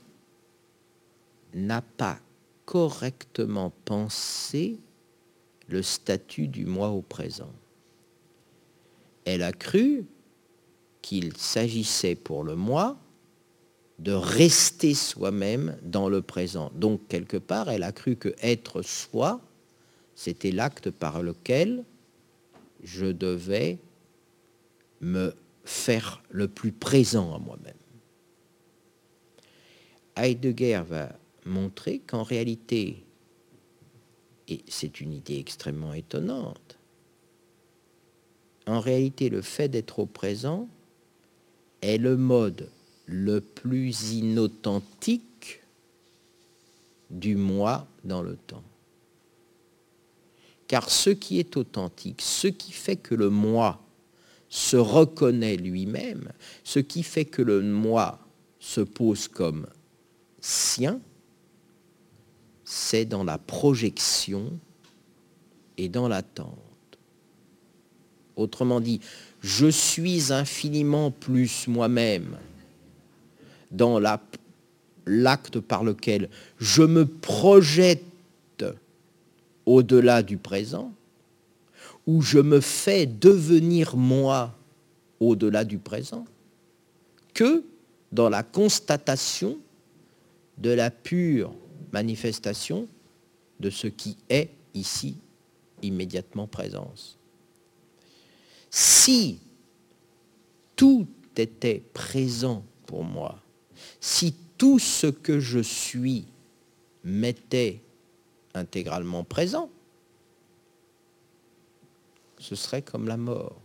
n'a 1.54 1.82
pas 1.82 2.18
correctement 2.70 3.72
pensé 3.84 4.78
le 5.66 5.82
statut 5.82 6.46
du 6.46 6.66
moi 6.66 6.90
au 6.90 7.02
présent. 7.02 7.50
Elle 9.24 9.42
a 9.42 9.50
cru 9.50 10.06
qu'il 11.02 11.36
s'agissait 11.36 12.14
pour 12.14 12.44
le 12.44 12.54
moi 12.54 12.96
de 13.98 14.12
rester 14.12 14.94
soi-même 14.94 15.76
dans 15.82 16.08
le 16.08 16.22
présent. 16.22 16.70
Donc, 16.76 17.00
quelque 17.08 17.38
part, 17.38 17.70
elle 17.70 17.82
a 17.82 17.90
cru 17.90 18.14
que 18.14 18.36
être 18.40 18.82
soi, 18.82 19.40
c'était 20.14 20.52
l'acte 20.52 20.90
par 20.90 21.24
lequel 21.24 21.82
je 22.84 23.06
devais 23.06 23.78
me 25.00 25.34
faire 25.64 26.22
le 26.30 26.46
plus 26.46 26.70
présent 26.70 27.34
à 27.34 27.40
moi-même. 27.40 27.74
Heidegger 30.16 30.82
va 30.88 31.19
montrer 31.50 31.98
qu'en 31.98 32.22
réalité, 32.22 33.04
et 34.48 34.62
c'est 34.68 35.00
une 35.00 35.12
idée 35.12 35.38
extrêmement 35.38 35.92
étonnante, 35.92 36.78
en 38.66 38.80
réalité 38.80 39.28
le 39.28 39.42
fait 39.42 39.68
d'être 39.68 39.98
au 39.98 40.06
présent 40.06 40.68
est 41.82 41.98
le 41.98 42.16
mode 42.16 42.70
le 43.06 43.40
plus 43.40 44.12
inauthentique 44.12 45.60
du 47.10 47.34
moi 47.36 47.86
dans 48.04 48.22
le 48.22 48.36
temps. 48.36 48.62
Car 50.68 50.88
ce 50.88 51.10
qui 51.10 51.40
est 51.40 51.56
authentique, 51.56 52.22
ce 52.22 52.46
qui 52.46 52.70
fait 52.70 52.96
que 52.96 53.16
le 53.16 53.28
moi 53.28 53.82
se 54.48 54.76
reconnaît 54.76 55.56
lui-même, 55.56 56.32
ce 56.62 56.78
qui 56.78 57.02
fait 57.02 57.24
que 57.24 57.42
le 57.42 57.62
moi 57.62 58.20
se 58.60 58.80
pose 58.80 59.26
comme 59.26 59.66
sien, 60.40 61.00
c'est 62.72 63.04
dans 63.04 63.24
la 63.24 63.36
projection 63.36 64.56
et 65.76 65.88
dans 65.88 66.06
l'attente. 66.06 66.54
Autrement 68.36 68.80
dit, 68.80 69.00
je 69.40 69.66
suis 69.66 70.32
infiniment 70.32 71.10
plus 71.10 71.66
moi-même 71.66 72.36
dans 73.72 73.98
l'acte 73.98 75.58
par 75.58 75.82
lequel 75.82 76.30
je 76.60 76.82
me 76.82 77.06
projette 77.06 78.04
au-delà 79.66 80.22
du 80.22 80.36
présent, 80.36 80.92
où 82.06 82.22
je 82.22 82.38
me 82.38 82.60
fais 82.60 83.04
devenir 83.04 83.96
moi 83.96 84.54
au-delà 85.18 85.64
du 85.64 85.78
présent, 85.78 86.24
que 87.34 87.64
dans 88.12 88.28
la 88.28 88.44
constatation 88.44 89.58
de 90.58 90.70
la 90.70 90.92
pure 90.92 91.52
manifestation 91.92 92.88
de 93.58 93.70
ce 93.70 93.86
qui 93.86 94.16
est 94.28 94.50
ici 94.74 95.16
immédiatement 95.82 96.46
présence. 96.46 97.18
Si 98.70 99.40
tout 100.76 101.06
était 101.36 101.82
présent 101.92 102.64
pour 102.86 103.04
moi, 103.04 103.40
si 104.00 104.34
tout 104.58 104.78
ce 104.78 105.06
que 105.06 105.40
je 105.40 105.60
suis 105.60 106.26
m'était 107.02 107.80
intégralement 108.54 109.24
présent, 109.24 109.70
ce 112.38 112.54
serait 112.54 112.82
comme 112.82 113.06
la 113.06 113.16
mort. 113.16 113.60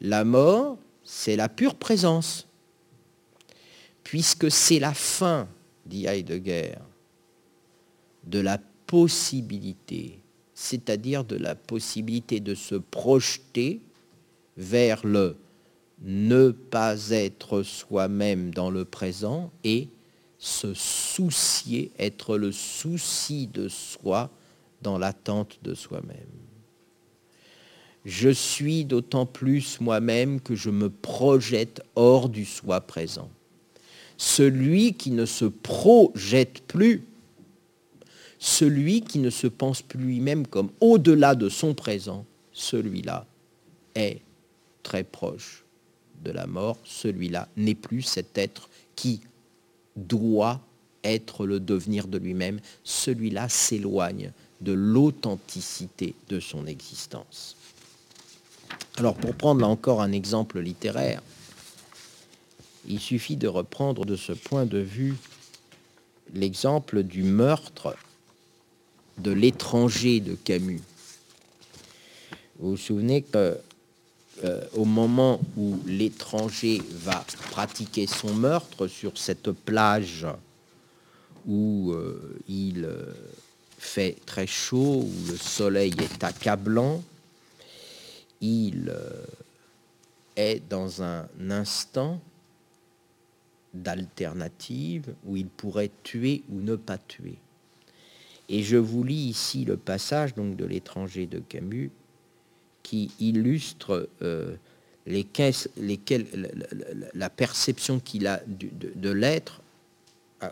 La 0.00 0.24
mort, 0.24 0.78
c'est 1.04 1.36
la 1.36 1.48
pure 1.48 1.74
présence, 1.74 2.46
puisque 4.04 4.50
c'est 4.50 4.78
la 4.78 4.94
fin, 4.94 5.48
dit 5.86 6.06
Heidegger, 6.06 6.74
de 8.24 8.40
la 8.40 8.58
possibilité, 8.86 10.18
c'est-à-dire 10.54 11.24
de 11.24 11.36
la 11.36 11.54
possibilité 11.54 12.40
de 12.40 12.54
se 12.54 12.74
projeter 12.74 13.80
vers 14.56 15.04
le 15.06 15.36
ne 16.02 16.50
pas 16.50 17.10
être 17.10 17.62
soi-même 17.62 18.52
dans 18.52 18.70
le 18.70 18.84
présent 18.84 19.50
et 19.64 19.88
se 20.38 20.74
soucier, 20.74 21.92
être 21.98 22.36
le 22.36 22.50
souci 22.50 23.46
de 23.46 23.68
soi 23.68 24.30
dans 24.82 24.98
l'attente 24.98 25.58
de 25.62 25.74
soi-même. 25.74 26.16
Je 28.04 28.30
suis 28.30 28.84
d'autant 28.84 29.26
plus 29.26 29.80
moi-même 29.80 30.40
que 30.40 30.56
je 30.56 30.70
me 30.70 30.90
projette 30.90 31.82
hors 31.94 32.28
du 32.28 32.44
soi 32.44 32.80
présent. 32.80 33.30
Celui 34.24 34.94
qui 34.94 35.10
ne 35.10 35.26
se 35.26 35.46
projette 35.46 36.62
plus, 36.68 37.02
celui 38.38 39.00
qui 39.00 39.18
ne 39.18 39.30
se 39.30 39.48
pense 39.48 39.82
plus 39.82 39.98
lui-même 39.98 40.46
comme 40.46 40.70
au-delà 40.78 41.34
de 41.34 41.48
son 41.48 41.74
présent, 41.74 42.24
celui-là 42.52 43.26
est 43.96 44.20
très 44.84 45.02
proche 45.02 45.64
de 46.22 46.30
la 46.30 46.46
mort, 46.46 46.78
celui-là 46.84 47.48
n'est 47.56 47.74
plus 47.74 48.02
cet 48.02 48.38
être 48.38 48.68
qui 48.94 49.22
doit 49.96 50.60
être 51.02 51.44
le 51.44 51.58
devenir 51.58 52.06
de 52.06 52.18
lui-même, 52.18 52.60
celui-là 52.84 53.48
s'éloigne 53.48 54.30
de 54.60 54.72
l'authenticité 54.72 56.14
de 56.28 56.38
son 56.38 56.68
existence. 56.68 57.56
Alors 58.98 59.16
pour 59.16 59.34
prendre 59.34 59.62
là 59.62 59.66
encore 59.66 60.00
un 60.00 60.12
exemple 60.12 60.60
littéraire, 60.60 61.22
il 62.88 63.00
suffit 63.00 63.36
de 63.36 63.48
reprendre 63.48 64.04
de 64.04 64.16
ce 64.16 64.32
point 64.32 64.66
de 64.66 64.78
vue 64.78 65.14
l'exemple 66.34 67.02
du 67.02 67.22
meurtre 67.22 67.96
de 69.18 69.30
l'étranger 69.30 70.20
de 70.20 70.34
Camus. 70.34 70.80
Vous 72.58 72.70
vous 72.70 72.76
souvenez 72.76 73.22
que 73.22 73.58
euh, 74.44 74.64
au 74.74 74.84
moment 74.84 75.40
où 75.56 75.78
l'étranger 75.86 76.82
va 76.90 77.24
pratiquer 77.50 78.06
son 78.06 78.34
meurtre 78.34 78.86
sur 78.86 79.18
cette 79.18 79.52
plage 79.52 80.26
où 81.46 81.92
euh, 81.92 82.40
il 82.48 82.84
euh, 82.84 83.12
fait 83.78 84.16
très 84.24 84.46
chaud, 84.46 85.04
où 85.06 85.30
le 85.30 85.36
soleil 85.36 85.92
est 85.98 86.24
accablant, 86.24 87.02
il 88.40 88.92
est 90.34 90.62
dans 90.68 91.02
un 91.02 91.28
instant 91.50 92.20
d'alternative 93.74 95.14
où 95.24 95.36
il 95.36 95.46
pourrait 95.46 95.90
tuer 96.02 96.42
ou 96.50 96.60
ne 96.60 96.76
pas 96.76 96.98
tuer. 96.98 97.38
Et 98.48 98.62
je 98.62 98.76
vous 98.76 99.04
lis 99.04 99.28
ici 99.28 99.64
le 99.64 99.76
passage 99.76 100.34
donc 100.34 100.56
de 100.56 100.64
l'étranger 100.64 101.26
de 101.26 101.38
Camus 101.38 101.90
qui 102.82 103.10
illustre 103.20 104.08
euh, 104.22 104.56
la, 105.06 105.22
perception 107.30 108.00
qu'il 108.00 108.26
a 108.26 108.42
de, 108.46 109.10
l'être 109.10 109.62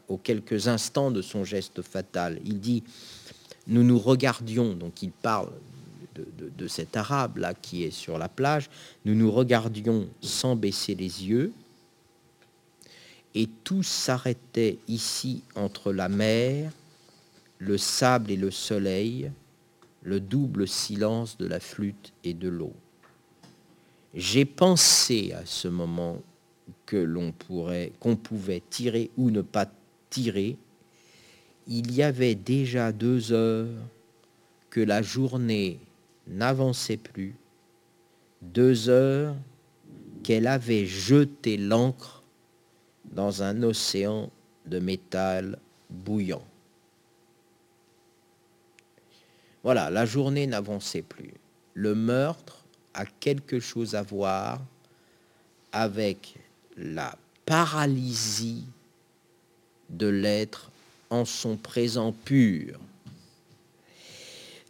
aux 0.09 0.17
quelques 0.17 0.69
instants 0.69 1.11
de 1.11 1.23
son 1.23 1.45
geste 1.45 1.83
fatal. 1.83 2.41
Il 2.45 2.61
dit, 2.61 2.83
nous 3.67 3.85
nous 3.85 3.99
regardions, 3.99 4.75
donc 4.75 5.03
il 5.03 5.11
parle 5.11 5.51
de, 6.15 6.69
cet 6.69 6.97
arabe 6.97 7.39
là 7.39 7.55
qui 7.55 7.85
est 7.85 7.91
sur 7.91 8.19
la 8.19 8.29
plage, 8.29 8.69
nous 9.05 9.15
nous 9.15 9.31
regardions 9.31 10.09
sans 10.21 10.57
baisser 10.57 10.95
les 10.95 11.27
yeux, 11.27 11.53
et 13.35 13.49
tout 13.65 13.83
s'arrêtait 13.83 14.79
ici 14.89 15.43
entre 15.55 15.93
la 15.93 16.09
mer, 16.09 16.73
le 17.59 17.79
sable 17.79 18.31
et 18.31 18.37
le 18.37 18.51
soleil, 18.51 19.31
le 20.03 20.21
double 20.21 20.67
silence 20.67 21.37
de 21.37 21.47
la 21.47 21.61
flûte 21.61 22.13
et 22.25 22.35
de 22.35 22.49
l'eau. 22.49 22.73
J'ai 24.15 24.45
pensé 24.45 25.33
à 25.33 25.45
ce 25.45 25.69
moment 25.69 26.21
que 26.87 26.97
l'on 26.97 27.33
pourrait, 27.33 27.93
qu'on 28.01 28.17
pouvait 28.17 28.63
tirer 28.69 29.11
ou 29.17 29.31
ne 29.31 29.43
pas 29.43 29.71
tirer. 30.09 30.57
Il 31.69 31.93
y 31.93 32.03
avait 32.03 32.35
déjà 32.35 32.91
deux 32.91 33.33
heures 33.33 33.69
que 34.71 34.81
la 34.81 35.03
journée 35.03 35.79
n'avançait 36.27 36.97
plus, 36.97 37.35
deux 38.43 38.89
heures 38.89 39.37
qu'elle 40.23 40.47
avait 40.47 40.87
jeté 40.87 41.57
l'encre 41.57 42.20
dans 43.05 43.43
un 43.43 43.63
océan 43.63 44.31
de 44.67 44.79
métal 44.79 45.59
bouillant. 45.89 46.45
Voilà, 49.63 49.91
la 49.91 50.07
journée 50.07 50.47
n'avançait 50.47 51.03
plus. 51.03 51.35
Le 51.75 51.95
meurtre 51.95 52.65
a 52.95 53.05
quelque 53.05 53.61
chose 53.61 53.95
à 53.95 54.03
voir 54.03 54.61
avec 55.73 56.37
la 56.77 57.17
paralysie 57.45 58.65
de 59.91 60.07
l'être 60.07 60.71
en 61.11 61.25
son 61.25 61.57
présent 61.57 62.13
pur. 62.13 62.79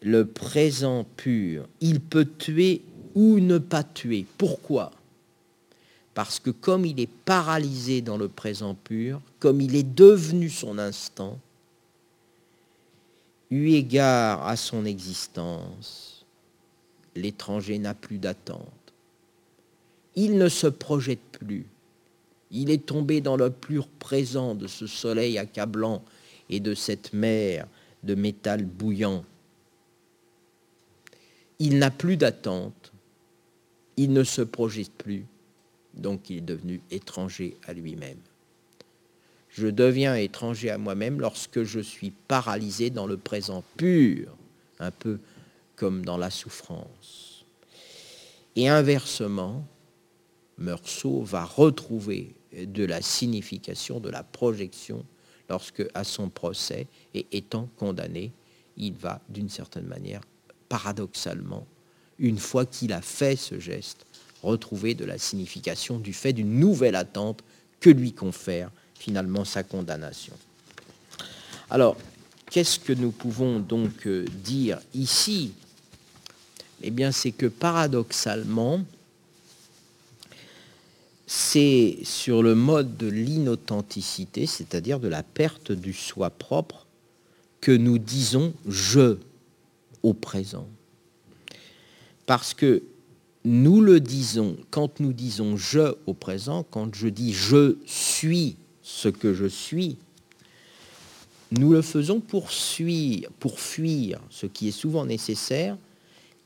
Le 0.03 0.27
présent 0.27 1.05
pur, 1.17 1.69
il 1.81 2.01
peut 2.01 2.29
tuer 2.39 2.83
ou 3.15 3.39
ne 3.39 3.59
pas 3.59 3.85
tuer. 3.85 4.27
Pourquoi? 4.39 4.93
Parce 6.21 6.39
que 6.39 6.51
comme 6.51 6.85
il 6.85 7.01
est 7.01 7.09
paralysé 7.25 8.03
dans 8.03 8.19
le 8.19 8.29
présent 8.29 8.75
pur, 8.75 9.23
comme 9.39 9.63
il 9.63 9.75
est 9.75 9.95
devenu 9.95 10.51
son 10.51 10.77
instant, 10.77 11.39
eu 13.51 13.71
égard 13.71 14.47
à 14.47 14.57
son 14.57 14.85
existence, 14.85 16.27
l'étranger 17.17 17.79
n'a 17.79 17.95
plus 17.95 18.19
d'attente. 18.19 18.93
Il 20.15 20.37
ne 20.37 20.51
se 20.51 20.67
projette 20.67 21.25
plus. 21.31 21.65
Il 22.51 22.69
est 22.69 22.85
tombé 22.85 23.23
dans 23.23 23.39
le 23.39 23.49
pur 23.49 23.89
présent 23.89 24.55
de 24.55 24.67
ce 24.67 24.87
soleil 24.87 25.39
accablant 25.39 26.05
et 26.51 26.61
de 26.61 26.75
cette 26.75 27.15
mer 27.15 27.67
de 28.03 28.15
métal 28.15 28.67
bouillant. 28.67 29.25
Il 31.59 31.79
n'a 31.79 31.91
plus 31.91 32.19
d'attente. 32.19 32.93
Il 33.97 34.13
ne 34.13 34.23
se 34.23 34.43
projette 34.43 34.93
plus. 34.93 35.25
Donc 35.95 36.31
il 36.31 36.39
est 36.39 36.43
devenu 36.43 36.81
étranger 36.91 37.57
à 37.67 37.73
lui-même. 37.73 38.19
Je 39.49 39.67
deviens 39.67 40.15
étranger 40.15 40.71
à 40.71 40.79
moi-même 40.79 41.21
lorsque 41.21 41.65
je 41.65 41.81
suis 41.81 42.13
paralysé 42.29 42.91
dans 42.91 43.07
le 43.07 43.17
présent 43.17 43.65
pur, 43.77 44.37
un 44.79 44.91
peu 44.91 45.19
comme 45.75 46.05
dans 46.05 46.17
la 46.17 46.31
souffrance. 46.31 47.45
Et 48.55 48.69
inversement, 48.69 49.67
Meursault 50.59 51.23
va 51.23 51.45
retrouver 51.45 52.35
de 52.53 52.85
la 52.85 53.03
signification 53.03 53.99
de 54.01 54.11
la 54.11 54.23
projection 54.23 55.05
lorsque, 55.49 55.85
à 55.95 56.05
son 56.05 56.29
procès, 56.29 56.87
et 57.15 57.27
étant 57.33 57.69
condamné, 57.77 58.33
il 58.77 58.93
va, 58.93 59.21
d'une 59.29 59.49
certaine 59.49 59.87
manière, 59.87 60.21
paradoxalement, 60.69 61.67
une 62.19 62.39
fois 62.39 62.67
qu'il 62.67 62.93
a 62.93 63.01
fait 63.01 63.37
ce 63.37 63.59
geste, 63.59 64.07
retrouver 64.43 64.95
de 64.95 65.05
la 65.05 65.19
signification 65.19 65.99
du 65.99 66.13
fait 66.13 66.33
d'une 66.33 66.59
nouvelle 66.59 66.97
attente 66.97 67.43
que 67.81 67.91
lui 67.91 68.13
confère 68.13 68.71
finalement 68.99 69.45
sa 69.45 69.63
condamnation. 69.63 70.35
Alors, 71.71 71.97
qu'est-ce 72.51 72.79
que 72.79 72.93
nous 72.93 73.11
pouvons 73.11 73.61
donc 73.61 74.07
euh, 74.07 74.27
dire 74.45 74.79
ici? 74.95 75.53
Eh 76.83 76.91
bien, 76.91 77.13
c'est 77.13 77.33
que 77.33 77.47
paradoxalement, 77.47 78.85
c'est 81.27 81.99
sur 82.03 82.43
le 82.43 82.55
mode 82.55 82.97
de 82.97 83.07
l'inauthenticité, 83.07 84.47
c'est-à-dire 84.47 84.99
de 84.99 85.09
la 85.09 85.23
perte 85.23 85.73
du 85.73 85.93
soi 85.93 86.31
propre, 86.31 86.87
que 87.61 87.73
nous 87.73 87.99
disons 87.99 88.53
je 88.67 89.19
au 90.03 90.13
présent. 90.13 90.67
Parce 92.27 92.55
que 92.55 92.83
nous 93.45 93.81
le 93.81 94.01
disons, 94.01 94.57
quand 94.71 95.01
nous 95.01 95.13
disons 95.13 95.57
je 95.57 95.95
au 96.07 96.15
présent, 96.15 96.63
quand 96.63 96.95
je 96.95 97.09
dis 97.09 97.33
je 97.33 97.77
suis 97.87 98.57
ce 98.83 99.09
que 99.09 99.35
je 99.35 99.47
suis, 99.47 99.97
nous 101.53 101.73
le 101.73 101.83
faisons 101.83 102.21
pour 102.21 102.49
pour 103.39 103.59
fuir 103.59 104.21
ce 104.31 104.47
qui 104.47 104.69
est 104.69 104.73
souvent 104.73 105.05
nécessaire, 105.05 105.77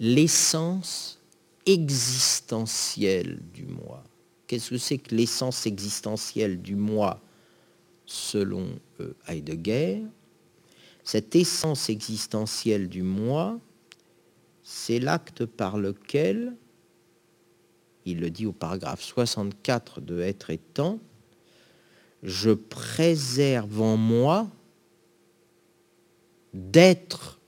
l'essence 0.01 1.19
existentielle 1.67 3.41
du 3.53 3.67
moi. 3.67 4.03
Qu'est-ce 4.47 4.71
que 4.71 4.79
c'est 4.79 4.99
que 4.99 5.15
l'essence 5.15 5.67
existentielle 5.67 6.61
du 6.61 6.75
moi 6.75 7.21
selon 8.07 8.67
euh, 9.01 9.15
Heidegger? 9.27 10.03
Cette 11.03 11.35
essence 11.37 11.91
existentielle 11.91 12.89
du 12.89 13.03
moi, 13.03 13.59
c'est 14.63 14.99
l'acte 14.99 15.45
par 15.45 15.77
lequel, 15.77 16.55
il 18.05 18.21
le 18.21 18.31
dit 18.31 18.47
au 18.47 18.53
paragraphe 18.53 19.03
64 19.03 20.01
de 20.01 20.21
Être 20.21 20.51
et 20.51 20.59
Temps, 20.59 20.99
je 22.23 22.51
préserve 22.51 23.81
en 23.81 23.97
moi 23.97 24.49
d'être 26.53 27.41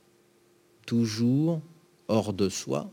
toujours 0.87 1.61
hors 2.09 2.33
de 2.33 2.49
soi, 2.49 2.91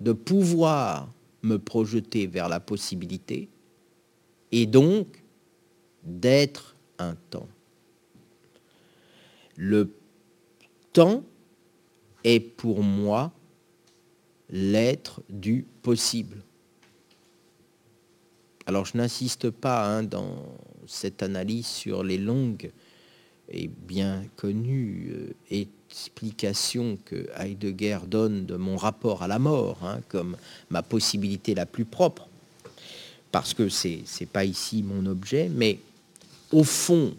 de 0.00 0.12
pouvoir 0.12 1.08
me 1.42 1.58
projeter 1.58 2.26
vers 2.26 2.48
la 2.48 2.60
possibilité 2.60 3.48
et 4.52 4.66
donc 4.66 5.22
d'être 6.04 6.76
un 6.98 7.14
temps. 7.30 7.48
Le 9.56 9.92
temps 10.92 11.24
est 12.24 12.40
pour 12.40 12.82
moi 12.82 13.32
l'être 14.52 15.22
du 15.30 15.64
possible. 15.82 16.36
Alors 18.66 18.84
je 18.84 18.96
n'insiste 18.96 19.50
pas 19.50 19.84
hein, 19.84 20.02
dans 20.04 20.44
cette 20.86 21.22
analyse 21.22 21.66
sur 21.66 22.04
les 22.04 22.18
longues 22.18 22.70
et 23.48 23.68
bien 23.68 24.24
connues 24.36 25.10
euh, 25.10 25.34
explications 25.50 26.98
que 27.04 27.28
Heidegger 27.36 27.98
donne 28.06 28.46
de 28.46 28.56
mon 28.56 28.76
rapport 28.76 29.22
à 29.22 29.28
la 29.28 29.38
mort 29.38 29.78
hein, 29.82 30.00
comme 30.08 30.36
ma 30.70 30.82
possibilité 30.82 31.54
la 31.54 31.66
plus 31.66 31.84
propre, 31.84 32.28
parce 33.32 33.52
que 33.54 33.68
ce 33.68 33.88
n'est 33.88 34.26
pas 34.26 34.44
ici 34.44 34.82
mon 34.82 35.06
objet, 35.06 35.48
mais 35.48 35.78
au 36.52 36.62
fond, 36.62 37.14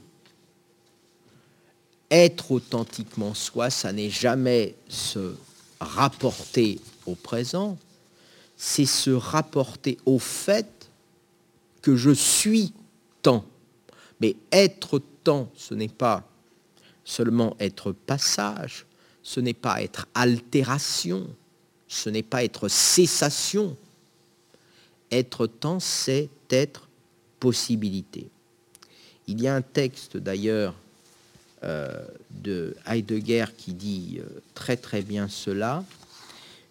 être 2.09 2.51
authentiquement 2.51 3.33
soi, 3.33 3.69
ça 3.69 3.91
n'est 3.91 4.11
jamais 4.11 4.75
se 4.87 5.35
rapporter 5.79 6.79
au 7.05 7.15
présent, 7.15 7.77
c'est 8.57 8.85
se 8.85 9.11
rapporter 9.11 9.97
au 10.05 10.19
fait 10.19 10.89
que 11.81 11.95
je 11.95 12.11
suis 12.11 12.73
temps. 13.21 13.45
Mais 14.21 14.35
être 14.51 15.01
temps, 15.23 15.49
ce 15.55 15.73
n'est 15.73 15.87
pas 15.87 16.23
seulement 17.03 17.55
être 17.59 17.91
passage, 17.91 18.85
ce 19.21 19.39
n'est 19.39 19.53
pas 19.53 19.81
être 19.81 20.07
altération, 20.13 21.27
ce 21.87 22.09
n'est 22.09 22.23
pas 22.23 22.43
être 22.43 22.67
cessation. 22.67 23.77
Être 25.11 25.47
temps, 25.47 25.79
c'est 25.79 26.29
être 26.49 26.87
possibilité. 27.39 28.29
Il 29.27 29.41
y 29.41 29.47
a 29.47 29.55
un 29.55 29.61
texte 29.61 30.17
d'ailleurs 30.17 30.73
euh, 31.63 32.05
de 32.31 32.75
Heidegger 32.85 33.45
qui 33.57 33.73
dit 33.73 34.19
euh, 34.19 34.41
très 34.53 34.75
très 34.75 35.01
bien 35.01 35.27
cela. 35.27 35.83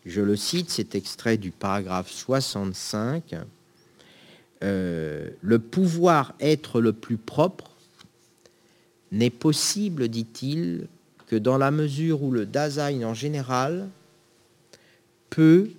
Je 0.04 0.20
le 0.20 0.36
cite, 0.36 0.70
c'est 0.70 0.94
extrait 0.94 1.36
du 1.36 1.50
paragraphe 1.50 2.10
65. 2.10 3.36
Euh, 4.62 5.30
le 5.40 5.58
pouvoir 5.58 6.34
être 6.40 6.80
le 6.80 6.92
plus 6.92 7.16
propre 7.16 7.70
n'est 9.12 9.30
possible, 9.30 10.08
dit-il, 10.08 10.86
que 11.26 11.36
dans 11.36 11.58
la 11.58 11.70
mesure 11.70 12.22
où 12.22 12.30
le 12.30 12.46
Dasein 12.46 13.02
en 13.04 13.14
général 13.14 13.88
peut, 15.30 15.70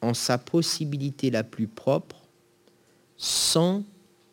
en 0.00 0.14
sa 0.14 0.38
possibilité 0.38 1.30
la 1.30 1.44
plus 1.44 1.66
propre, 1.66 2.16
sans 3.16 3.84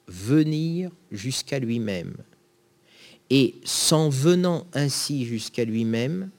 venir 0.08 0.90
jusqu'à 1.12 1.60
lui-même. 1.60 2.16
Et 3.30 3.56
sans 3.66 4.10
venant 4.10 4.66
ainsi 4.74 5.26
jusqu'à 5.26 5.66
lui-même, 5.66 6.30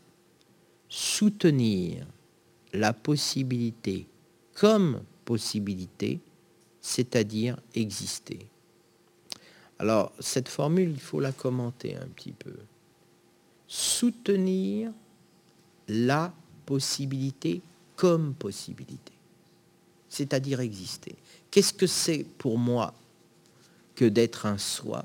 soutenir 0.88 2.06
la 2.72 2.92
possibilité 2.92 4.06
comme 4.54 5.02
possibilité 5.24 6.20
c'est-à-dire 6.88 7.58
exister. 7.74 8.38
Alors, 9.78 10.12
cette 10.18 10.48
formule, 10.48 10.90
il 10.90 11.00
faut 11.00 11.20
la 11.20 11.32
commenter 11.32 11.94
un 11.96 12.06
petit 12.06 12.32
peu. 12.32 12.54
Soutenir 13.66 14.90
la 15.88 16.32
possibilité 16.64 17.60
comme 17.96 18.34
possibilité, 18.34 19.12
c'est-à-dire 20.08 20.60
exister. 20.60 21.14
Qu'est-ce 21.50 21.74
que 21.74 21.86
c'est 21.86 22.24
pour 22.38 22.58
moi 22.58 22.94
que 23.94 24.06
d'être 24.06 24.46
un 24.46 24.58
soi? 24.58 25.04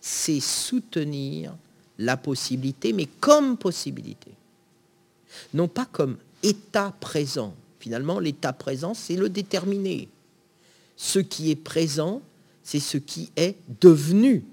C'est 0.00 0.40
soutenir 0.40 1.56
la 1.98 2.16
possibilité, 2.16 2.92
mais 2.92 3.06
comme 3.20 3.56
possibilité. 3.56 4.32
Non 5.54 5.68
pas 5.68 5.86
comme 5.86 6.18
état 6.42 6.94
présent. 7.00 7.54
Finalement, 7.80 8.18
l'état 8.18 8.52
présent, 8.52 8.94
c'est 8.94 9.16
le 9.16 9.28
déterminé. 9.28 10.08
Ce 10.96 11.18
qui 11.18 11.50
est 11.50 11.56
présent, 11.56 12.22
c'est 12.62 12.80
ce 12.80 12.98
qui 12.98 13.30
est 13.36 13.56
devenu. 13.80 14.44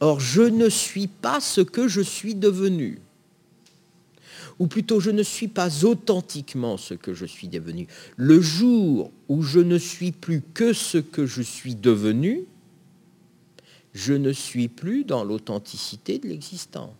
Or, 0.00 0.20
je 0.20 0.42
ne 0.42 0.68
suis 0.68 1.06
pas 1.06 1.40
ce 1.40 1.60
que 1.60 1.88
je 1.88 2.00
suis 2.00 2.34
devenu. 2.34 2.98
Ou 4.58 4.66
plutôt, 4.66 5.00
je 5.00 5.10
ne 5.10 5.22
suis 5.22 5.48
pas 5.48 5.84
authentiquement 5.84 6.76
ce 6.76 6.94
que 6.94 7.12
je 7.12 7.26
suis 7.26 7.48
devenu. 7.48 7.86
Le 8.16 8.40
jour 8.40 9.10
où 9.28 9.42
je 9.42 9.60
ne 9.60 9.76
suis 9.76 10.12
plus 10.12 10.42
que 10.54 10.72
ce 10.72 10.98
que 10.98 11.26
je 11.26 11.42
suis 11.42 11.74
devenu, 11.74 12.44
je 13.92 14.14
ne 14.14 14.32
suis 14.32 14.68
plus 14.68 15.04
dans 15.04 15.24
l'authenticité 15.24 16.18
de 16.18 16.28
l'existant. 16.28 16.94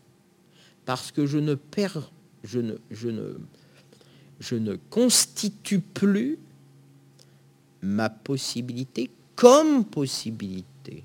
Parce 0.84 1.12
que 1.12 1.26
je 1.26 1.38
ne 1.38 1.54
perds, 1.54 2.10
je 2.46 2.60
ne, 4.54 4.76
constitue 4.90 5.80
plus 5.80 6.38
ma 7.82 8.08
possibilité 8.08 9.10
comme 9.34 9.84
possibilité. 9.84 11.04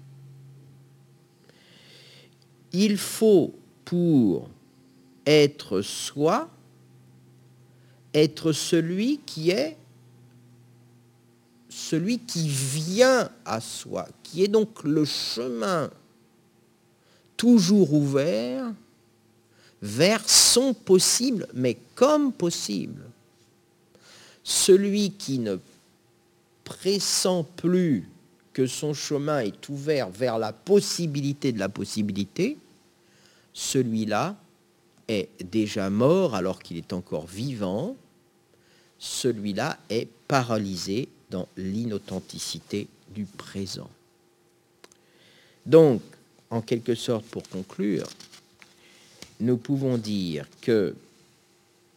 Il 2.71 2.97
faut 2.97 3.54
pour 3.84 4.49
être 5.25 5.82
soi, 5.82 6.49
être 8.13 8.54
celui 8.54 9.19
qui 9.25 9.49
est 9.51 9.77
celui 11.67 12.19
qui 12.19 12.47
vient 12.47 13.30
à 13.45 13.60
soi, 13.60 14.08
qui 14.23 14.43
est 14.43 14.47
donc 14.47 14.84
le 14.84 15.06
chemin 15.06 15.89
toujours 17.38 17.93
ouvert 17.93 18.73
vers 19.82 20.28
son 20.30 20.74
possible, 20.74 21.48
mais 21.54 21.78
comme 21.96 22.32
possible. 22.34 23.04
Celui 24.44 25.12
qui 25.12 25.39
ne 25.39 25.58
pressent 26.63 27.46
plus 27.56 28.08
que 28.54 28.67
son 28.67 28.94
chemin 28.94 29.39
est 29.39 29.70
ouvert 29.70 30.10
vers 30.10 30.38
la 30.38 30.54
possibilité 30.54 31.52
de 31.52 31.60
la 31.60 31.70
possibilité, 31.70 32.58
celui-là 33.54 34.36
est 35.08 35.30
déjà 35.44 35.89
mort 35.89 36.36
alors 36.36 36.62
qu'il 36.62 36.78
est 36.78 36.94
encore 36.94 37.28
vivant, 37.28 37.96
celui-là 39.00 39.78
est 39.89 40.08
paralysé 40.28 41.10
dans 41.30 41.48
l'inauthenticité 41.58 42.88
du 43.13 43.26
présent. 43.26 43.89
Donc, 45.65 46.02
en 46.50 46.62
quelque 46.62 46.96
sorte, 46.96 47.26
pour 47.26 47.48
conclure, 47.50 48.08
nous 49.41 49.58
pouvons 49.58 49.97
dire 49.97 50.47
que 50.62 50.95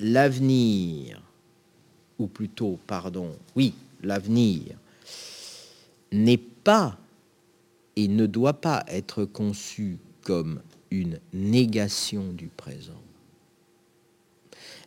l'avenir, 0.00 1.22
ou 2.18 2.26
plutôt, 2.26 2.78
pardon, 2.86 3.36
oui, 3.54 3.74
l'avenir, 4.02 4.76
n'est 6.10 6.38
pas 6.38 6.98
et 7.96 8.08
ne 8.08 8.26
doit 8.26 8.60
pas 8.60 8.84
être 8.88 9.24
conçu 9.24 9.98
comme 10.22 10.60
une 10.90 11.18
négation 11.32 12.32
du 12.32 12.48
présent. 12.48 13.02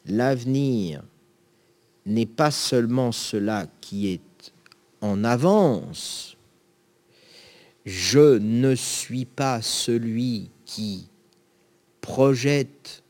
L'avenir 0.06 1.04
n'est 2.06 2.26
pas 2.26 2.52
seulement 2.52 3.12
cela 3.12 3.68
qui 3.82 4.08
est 4.08 4.54
en 5.02 5.24
avance. 5.24 6.38
Je 7.86 8.38
ne 8.40 8.74
suis 8.76 9.26
pas 9.26 9.62
celui 9.62 10.50
qui 10.66 11.08
projette 12.08 13.04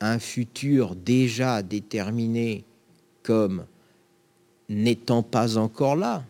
un 0.00 0.18
futur 0.18 0.94
déjà 0.94 1.62
déterminé 1.62 2.62
comme 3.22 3.64
n'étant 4.68 5.22
pas 5.22 5.56
encore 5.56 5.96
là. 5.96 6.22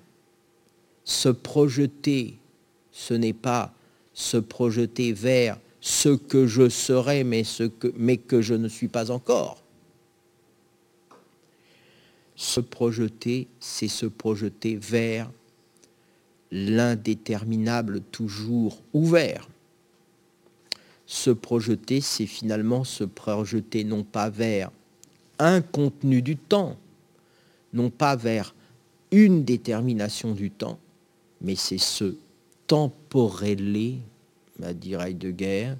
Se 1.03 1.29
projeter, 1.29 2.39
ce 2.93 3.15
n'est 3.15 3.33
pas 3.33 3.75
se 4.15 4.37
projeter 4.37 5.13
vers 5.13 5.59
ce 5.81 6.11
que 6.11 6.47
je 6.47 6.69
serai, 6.69 7.25
mais, 7.25 7.43
ce 7.43 7.65
que, 7.65 8.41
je 8.43 8.55
ne 8.55 8.69
suis 8.69 8.89
pas 8.89 9.11
encore. 9.11 9.61
Se 12.37 12.61
projeter, 12.61 13.49
c'est 13.59 13.89
se 13.89 14.07
projeter 14.07 14.77
vers 14.77 15.29
l'indéterminable 16.53 18.03
toujours 18.13 18.79
ouvert. 18.93 19.49
Se 21.11 21.31
projeter, 21.31 22.03
c'est 22.03 22.27
finalement 22.27 22.85
se 22.85 23.03
projeter 23.03 23.83
non 23.83 24.05
pas 24.05 24.29
vers 24.29 24.71
un 25.39 25.63
contenu 25.63 26.21
du 26.21 26.37
temps, 26.37 26.77
non 27.73 27.89
pas 27.89 28.15
vers 28.15 28.55
une 29.11 29.43
détermination 29.43 30.35
du 30.35 30.51
temps, 30.51 30.79
mais 31.41 31.57
c'est 31.57 31.79
se 31.79 32.15
temporeller, 32.67 34.01
m'a 34.59 34.75
dit 34.75 34.93
Heidegger, 34.93 35.77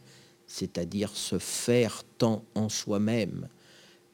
c'est-à-dire 0.47 1.11
se 1.11 1.39
faire 1.39 2.05
temps 2.17 2.43
en 2.55 2.71
soi-même, 2.71 3.49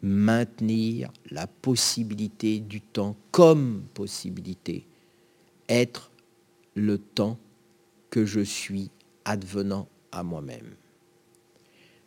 maintenir 0.02 1.12
la 1.30 1.46
possibilité 1.46 2.58
du 2.58 2.80
temps 2.80 3.14
comme 3.30 3.84
possibilité, 3.94 4.84
être 5.68 6.10
le 6.74 6.98
temps 6.98 7.38
que 8.10 8.26
je 8.26 8.40
suis 8.40 8.90
advenant 9.24 9.86
à 10.10 10.24
moi-même. 10.24 10.74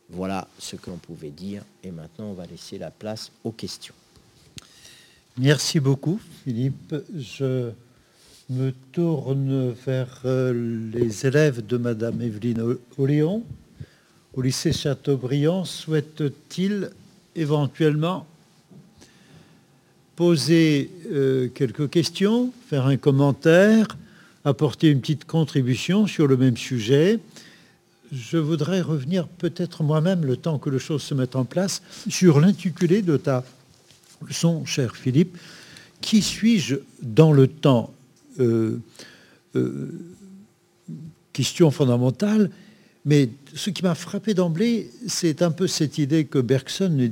Voilà 0.09 0.47
ce 0.57 0.75
que 0.75 0.89
l'on 0.89 0.97
pouvait 0.97 1.29
dire 1.29 1.63
et 1.83 1.91
maintenant 1.91 2.25
on 2.29 2.33
va 2.33 2.45
laisser 2.45 2.77
la 2.77 2.91
place 2.91 3.31
aux 3.43 3.51
questions. 3.51 3.93
Merci 5.37 5.79
beaucoup, 5.79 6.19
Philippe. 6.43 6.95
Je 7.15 7.71
me 8.49 8.71
tourne 8.91 9.71
vers 9.85 10.21
euh, 10.25 10.91
les 10.93 11.25
élèves 11.25 11.65
de 11.65 11.77
Madame 11.77 12.21
Evelyne 12.21 12.77
Oléon. 12.97 13.43
Au 14.33 14.41
lycée 14.41 14.71
Chateaubriand, 14.71 15.65
souhaite-t-il 15.65 16.91
éventuellement 17.35 18.25
poser 20.15 20.89
euh, 21.11 21.49
quelques 21.49 21.89
questions, 21.89 22.51
faire 22.67 22.87
un 22.87 22.97
commentaire, 22.97 23.87
apporter 24.45 24.89
une 24.89 25.01
petite 25.01 25.25
contribution 25.25 26.07
sur 26.07 26.27
le 26.27 26.37
même 26.37 26.57
sujet? 26.57 27.19
Je 28.11 28.37
voudrais 28.37 28.81
revenir 28.81 29.27
peut-être 29.27 29.83
moi-même, 29.83 30.25
le 30.25 30.37
temps 30.37 30.59
que 30.59 30.69
les 30.69 30.79
choses 30.79 31.03
se 31.03 31.13
mettent 31.13 31.35
en 31.35 31.45
place, 31.45 31.81
sur 32.07 32.39
l'intitulé 32.39 33.01
de 33.01 33.17
ta 33.17 33.43
son 34.31 34.65
cher 34.65 34.95
Philippe, 34.95 35.37
qui 36.01 36.21
suis-je 36.21 36.75
dans 37.01 37.31
le 37.31 37.47
temps 37.47 37.93
euh, 38.39 38.79
euh, 39.55 39.91
Question 41.33 41.69
fondamentale, 41.69 42.49
mais 43.05 43.29
ce 43.53 43.69
qui 43.69 43.83
m'a 43.83 43.93
frappé 43.93 44.33
d'emblée, 44.33 44.89
c'est 45.07 45.43
un 45.43 45.51
peu 45.51 45.67
cette 45.67 45.99
idée 45.99 46.25
que 46.25 46.39
Bergson 46.39 46.97
euh, 46.99 47.09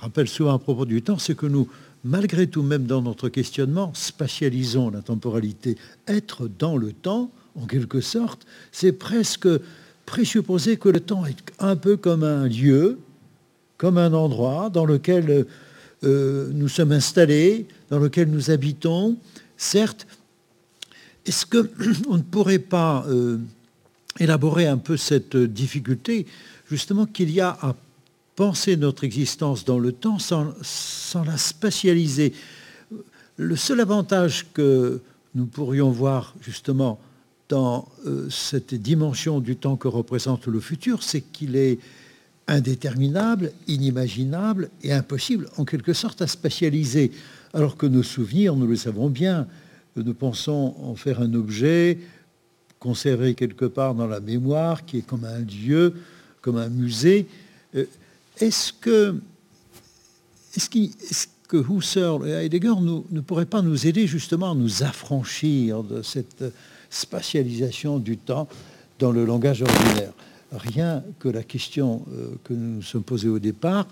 rappelle 0.00 0.26
souvent 0.26 0.54
à 0.54 0.58
propos 0.58 0.86
du 0.86 1.02
temps, 1.02 1.18
c'est 1.18 1.36
que 1.36 1.46
nous, 1.46 1.68
malgré 2.02 2.46
tout, 2.46 2.62
même 2.62 2.86
dans 2.86 3.02
notre 3.02 3.28
questionnement, 3.28 3.92
spatialisons 3.94 4.90
la 4.90 5.02
temporalité. 5.02 5.76
Être 6.08 6.48
dans 6.58 6.78
le 6.78 6.92
temps, 6.92 7.30
en 7.56 7.66
quelque 7.66 8.00
sorte, 8.00 8.46
c'est 8.72 8.92
presque 8.92 9.48
présupposer 10.06 10.76
que 10.76 10.88
le 10.88 11.00
temps 11.00 11.24
est 11.26 11.36
un 11.58 11.76
peu 11.76 11.96
comme 11.96 12.24
un 12.24 12.48
lieu, 12.48 12.98
comme 13.76 13.96
un 13.96 14.12
endroit 14.12 14.70
dans 14.70 14.84
lequel 14.84 15.46
euh, 16.02 16.50
nous 16.52 16.68
sommes 16.68 16.92
installés, 16.92 17.66
dans 17.90 17.98
lequel 17.98 18.30
nous 18.30 18.50
habitons, 18.50 19.16
certes, 19.56 20.06
est-ce 21.26 21.46
qu'on 21.46 22.16
ne 22.16 22.22
pourrait 22.22 22.58
pas 22.58 23.04
euh, 23.08 23.38
élaborer 24.18 24.66
un 24.66 24.78
peu 24.78 24.96
cette 24.96 25.36
difficulté, 25.36 26.26
justement, 26.68 27.06
qu'il 27.06 27.30
y 27.30 27.40
a 27.40 27.56
à 27.60 27.76
penser 28.36 28.76
notre 28.76 29.04
existence 29.04 29.64
dans 29.64 29.78
le 29.78 29.92
temps 29.92 30.18
sans, 30.18 30.54
la 31.24 31.36
spatialiser? 31.36 32.32
Le 33.36 33.56
seul 33.56 33.80
avantage 33.80 34.46
que 34.52 35.00
nous 35.34 35.46
pourrions 35.46 35.90
voir, 35.90 36.34
justement, 36.40 36.98
dans 37.50 37.88
euh, 38.06 38.30
cette 38.30 38.74
dimension 38.74 39.40
du 39.40 39.56
temps 39.56 39.76
que 39.76 39.88
représente 39.88 40.46
le 40.46 40.60
futur, 40.60 41.02
c'est 41.02 41.20
qu'il 41.20 41.56
est 41.56 41.78
indéterminable, 42.46 43.52
inimaginable 43.66 44.70
et 44.82 44.92
impossible 44.92 45.48
en 45.58 45.64
quelque 45.64 45.92
sorte 45.92 46.22
à 46.22 46.26
spatialiser. 46.26 47.10
Alors 47.52 47.76
que 47.76 47.86
nos 47.86 48.04
souvenirs, 48.04 48.54
nous 48.54 48.68
le 48.68 48.76
savons 48.76 49.10
bien, 49.10 49.48
nous 49.96 50.14
pensons 50.14 50.76
en 50.80 50.94
faire 50.94 51.20
un 51.20 51.34
objet 51.34 51.98
conservé 52.78 53.34
quelque 53.34 53.66
part 53.66 53.94
dans 53.94 54.06
la 54.06 54.20
mémoire, 54.20 54.86
qui 54.86 54.98
est 54.98 55.06
comme 55.06 55.24
un 55.24 55.40
lieu, 55.40 55.92
comme 56.40 56.56
un 56.56 56.68
musée. 56.68 57.26
Euh, 57.74 57.84
est-ce 58.38 58.72
que, 58.72 59.16
est-ce, 60.56 61.26
que 61.48 61.56
Husserl 61.68 62.28
et 62.28 62.30
Heidegger 62.30 62.74
ne 63.10 63.20
pourraient 63.20 63.44
pas 63.44 63.60
nous 63.60 63.88
aider 63.88 64.06
justement 64.06 64.52
à 64.52 64.54
nous 64.54 64.84
affranchir 64.84 65.82
de 65.82 66.00
cette 66.00 66.44
spatialisation 66.90 67.98
du 67.98 68.18
temps 68.18 68.48
dans 68.98 69.12
le 69.12 69.24
langage 69.24 69.62
ordinaire 69.62 70.12
Rien 70.52 71.04
que 71.20 71.28
la 71.28 71.44
question 71.44 72.04
euh, 72.12 72.34
que 72.42 72.52
nous 72.52 72.76
nous 72.76 72.82
sommes 72.82 73.04
posée 73.04 73.28
au 73.28 73.38
départ 73.38 73.86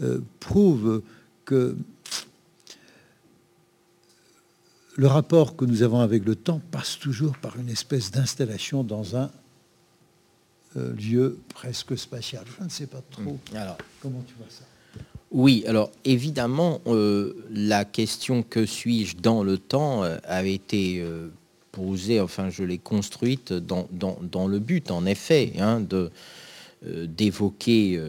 euh, 0.00 0.20
prouve 0.40 1.02
que 1.44 1.76
le 4.96 5.06
rapport 5.06 5.54
que 5.54 5.64
nous 5.64 5.82
avons 5.82 6.00
avec 6.00 6.24
le 6.24 6.34
temps 6.34 6.60
passe 6.72 6.98
toujours 6.98 7.36
par 7.36 7.58
une 7.58 7.68
espèce 7.68 8.10
d'installation 8.10 8.82
dans 8.82 9.16
un 9.16 9.30
euh, 10.76 10.92
lieu 10.94 11.38
presque 11.54 11.96
spatial. 11.96 12.44
Je 12.58 12.64
ne 12.64 12.68
sais 12.68 12.86
pas 12.86 13.02
trop 13.10 13.22
hmm. 13.22 13.56
alors, 13.56 13.78
comment 14.02 14.22
tu 14.26 14.34
vois 14.36 14.48
ça. 14.50 14.64
Oui, 15.30 15.64
alors 15.66 15.90
évidemment, 16.04 16.80
euh, 16.86 17.34
la 17.50 17.84
question 17.84 18.42
que 18.42 18.66
suis-je 18.66 19.16
dans 19.16 19.42
le 19.42 19.56
temps 19.56 20.02
euh, 20.02 20.18
avait 20.24 20.54
été 20.54 21.04
enfin 22.20 22.50
je 22.50 22.64
l'ai 22.64 22.78
construite 22.78 23.52
dans, 23.52 24.48
le 24.48 24.58
but, 24.58 24.90
en 24.90 25.06
effet, 25.06 25.52
hein, 25.58 25.80
de 25.80 26.10
d'évoquer 26.84 28.00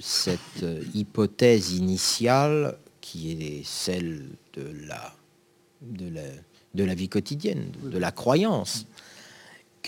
cette 0.00 0.64
hypothèse 0.94 1.72
initiale 1.72 2.78
qui 3.02 3.32
est 3.32 3.62
celle 3.64 4.22
de 4.54 4.70
la, 6.74 6.94
vie 6.94 7.08
quotidienne, 7.08 7.70
de, 7.82 7.98
la 7.98 8.10
croyance, 8.10 8.86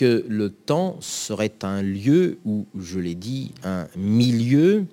que 0.01 0.25
le 0.27 0.49
temps 0.49 0.97
serait 0.99 1.53
un 1.61 1.83
lieu 1.83 2.39
ou, 2.43 2.65
je 2.75 2.97
l'ai 2.97 3.13
dit, 3.13 3.51
un 3.63 3.85
milieu 3.95 4.85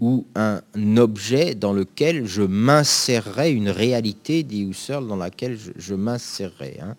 ou 0.00 0.26
un 0.34 0.62
objet 0.96 1.54
dans 1.54 1.72
lequel 1.72 2.26
je 2.26 2.42
m'insérerais, 2.42 3.52
une 3.52 3.68
réalité, 3.68 4.42
dit 4.42 4.64
Husserl, 4.64 5.06
dans 5.06 5.14
laquelle 5.14 5.56
je, 5.76 5.94
m'insérerais. 5.94 6.76
Hein. 6.82 6.96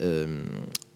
Euh, 0.00 0.42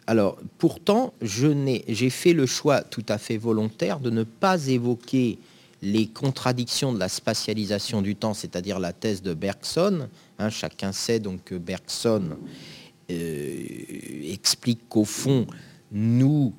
alors, 0.08 0.36
pourtant, 0.58 1.14
j'ai 1.22 2.10
fait 2.10 2.32
le 2.32 2.46
choix 2.46 2.80
tout 2.80 3.06
à 3.08 3.16
fait 3.16 3.36
volontaire 3.36 4.00
de 4.00 4.10
ne 4.10 4.24
pas 4.24 4.66
évoquer 4.66 5.38
les 5.80 6.08
contradictions 6.08 6.92
de 6.92 6.98
la 6.98 7.08
spatialisation 7.08 8.02
du 8.02 8.16
temps, 8.16 8.34
c'est-à-dire 8.34 8.80
la 8.80 8.92
thèse 8.92 9.22
de 9.22 9.32
Bergson. 9.32 10.08
Hein, 10.40 10.50
chacun 10.50 10.90
sait 10.90 11.20
donc 11.20 11.44
que 11.44 11.54
Bergson 11.54 12.30
euh, 13.12 14.32
explique 14.32 14.88
qu'au 14.88 15.04
fond, 15.04 15.46
nous 15.94 16.52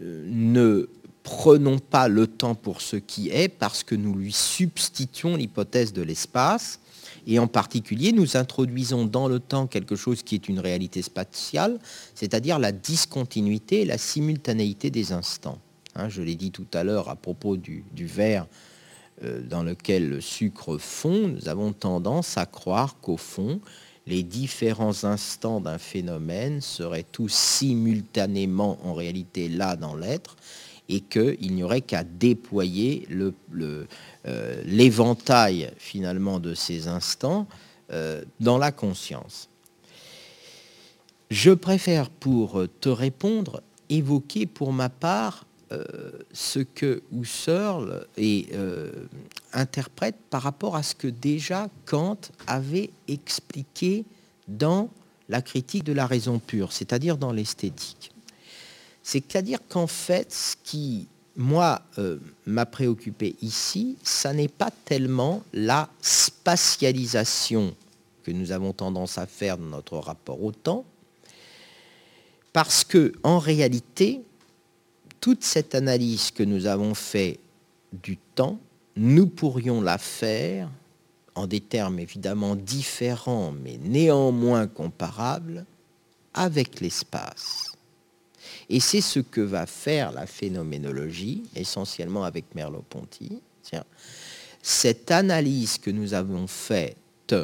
euh, 0.00 0.24
ne 0.30 0.88
prenons 1.24 1.78
pas 1.78 2.08
le 2.08 2.26
temps 2.26 2.54
pour 2.54 2.80
ce 2.80 2.96
qui 2.96 3.28
est 3.28 3.48
parce 3.48 3.82
que 3.82 3.94
nous 3.94 4.14
lui 4.14 4.32
substituons 4.32 5.36
l'hypothèse 5.36 5.92
de 5.92 6.00
l'espace. 6.00 6.80
Et 7.26 7.38
en 7.38 7.46
particulier, 7.46 8.12
nous 8.12 8.38
introduisons 8.38 9.04
dans 9.04 9.28
le 9.28 9.38
temps 9.40 9.66
quelque 9.66 9.96
chose 9.96 10.22
qui 10.22 10.36
est 10.36 10.48
une 10.48 10.60
réalité 10.60 11.02
spatiale, 11.02 11.78
c'est-à-dire 12.14 12.58
la 12.58 12.72
discontinuité 12.72 13.82
et 13.82 13.84
la 13.84 13.98
simultanéité 13.98 14.90
des 14.90 15.12
instants. 15.12 15.58
Hein, 15.94 16.08
je 16.08 16.22
l'ai 16.22 16.36
dit 16.36 16.52
tout 16.52 16.66
à 16.72 16.84
l'heure 16.84 17.10
à 17.10 17.16
propos 17.16 17.56
du, 17.56 17.84
verre 17.96 18.46
euh, 19.24 19.42
dans 19.42 19.62
lequel 19.62 20.08
le 20.08 20.20
sucre 20.20 20.78
fond, 20.78 21.28
nous 21.28 21.48
avons 21.48 21.72
tendance 21.72 22.38
à 22.38 22.46
croire 22.46 22.96
qu'au 23.02 23.16
fond, 23.16 23.60
les 24.08 24.22
différents 24.22 25.04
instants 25.04 25.60
d'un 25.60 25.78
phénomène 25.78 26.60
seraient 26.62 27.04
tous 27.12 27.32
simultanément 27.32 28.78
en 28.82 28.94
réalité 28.94 29.48
là 29.48 29.76
dans 29.76 29.94
l'être 29.94 30.36
et 30.88 31.00
qu'il 31.00 31.54
n'y 31.54 31.62
aurait 31.62 31.82
qu'à 31.82 32.04
déployer 32.04 33.06
euh, 33.60 34.62
l'éventail 34.64 35.64
le, 35.64 35.70
finalement 35.76 36.40
de 36.40 36.54
ces 36.54 36.88
instants 36.88 37.46
euh, 37.92 38.24
dans 38.40 38.56
la 38.56 38.72
conscience. 38.72 39.50
Je 41.30 41.50
préfère 41.50 42.08
pour 42.08 42.62
te 42.80 42.88
répondre 42.88 43.62
évoquer 43.90 44.46
pour 44.46 44.72
ma 44.72 44.88
part 44.88 45.44
ce 46.32 46.60
que 46.60 47.02
Husserl 47.12 48.06
euh, 48.18 48.90
interprète 49.52 50.16
par 50.30 50.42
rapport 50.42 50.76
à 50.76 50.82
ce 50.82 50.94
que 50.94 51.08
déjà 51.08 51.68
Kant 51.84 52.18
avait 52.46 52.90
expliqué 53.06 54.04
dans 54.46 54.88
la 55.28 55.42
critique 55.42 55.84
de 55.84 55.92
la 55.92 56.06
raison 56.06 56.38
pure, 56.38 56.72
c'est-à-dire 56.72 57.18
dans 57.18 57.32
l'esthétique. 57.32 58.12
C'est-à-dire 59.02 59.58
qu'en 59.68 59.86
fait, 59.86 60.32
ce 60.32 60.56
qui, 60.64 61.06
moi, 61.36 61.82
euh, 61.98 62.18
m'a 62.46 62.66
préoccupé 62.66 63.36
ici, 63.42 63.96
ça 64.02 64.32
n'est 64.32 64.48
pas 64.48 64.70
tellement 64.84 65.42
la 65.52 65.90
spatialisation 66.00 67.74
que 68.24 68.30
nous 68.30 68.52
avons 68.52 68.72
tendance 68.72 69.18
à 69.18 69.26
faire 69.26 69.58
dans 69.58 69.66
notre 69.66 69.98
rapport 69.98 70.42
au 70.42 70.52
temps, 70.52 70.84
parce 72.52 72.84
que 72.84 73.12
en 73.22 73.38
réalité, 73.38 74.22
toute 75.28 75.44
cette 75.44 75.74
analyse 75.74 76.30
que 76.30 76.42
nous 76.42 76.64
avons 76.64 76.94
fait 76.94 77.38
du 77.92 78.16
temps, 78.16 78.58
nous 78.96 79.26
pourrions 79.26 79.82
la 79.82 79.98
faire 79.98 80.70
en 81.34 81.46
des 81.46 81.60
termes 81.60 81.98
évidemment 81.98 82.56
différents, 82.56 83.52
mais 83.52 83.76
néanmoins 83.76 84.66
comparables, 84.66 85.66
avec 86.32 86.80
l'espace. 86.80 87.72
Et 88.70 88.80
c'est 88.80 89.02
ce 89.02 89.20
que 89.20 89.42
va 89.42 89.66
faire 89.66 90.12
la 90.12 90.26
phénoménologie, 90.26 91.42
essentiellement 91.54 92.24
avec 92.24 92.54
Merleau-Ponty. 92.54 93.42
Cette 94.62 95.10
analyse 95.10 95.76
que 95.76 95.90
nous 95.90 96.14
avons 96.14 96.46
faite 96.46 97.36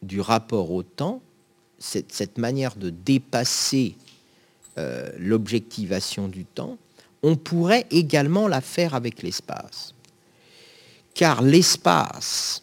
du 0.00 0.20
rapport 0.20 0.70
au 0.70 0.84
temps, 0.84 1.20
cette, 1.80 2.12
cette 2.12 2.38
manière 2.38 2.76
de 2.76 2.90
dépasser 2.90 3.96
euh, 4.78 5.10
l'objectivation 5.18 6.28
du 6.28 6.44
temps, 6.44 6.78
on 7.26 7.34
pourrait 7.34 7.86
également 7.90 8.46
la 8.46 8.60
faire 8.60 8.94
avec 8.94 9.20
l'espace. 9.20 9.92
Car 11.12 11.42
l'espace, 11.42 12.62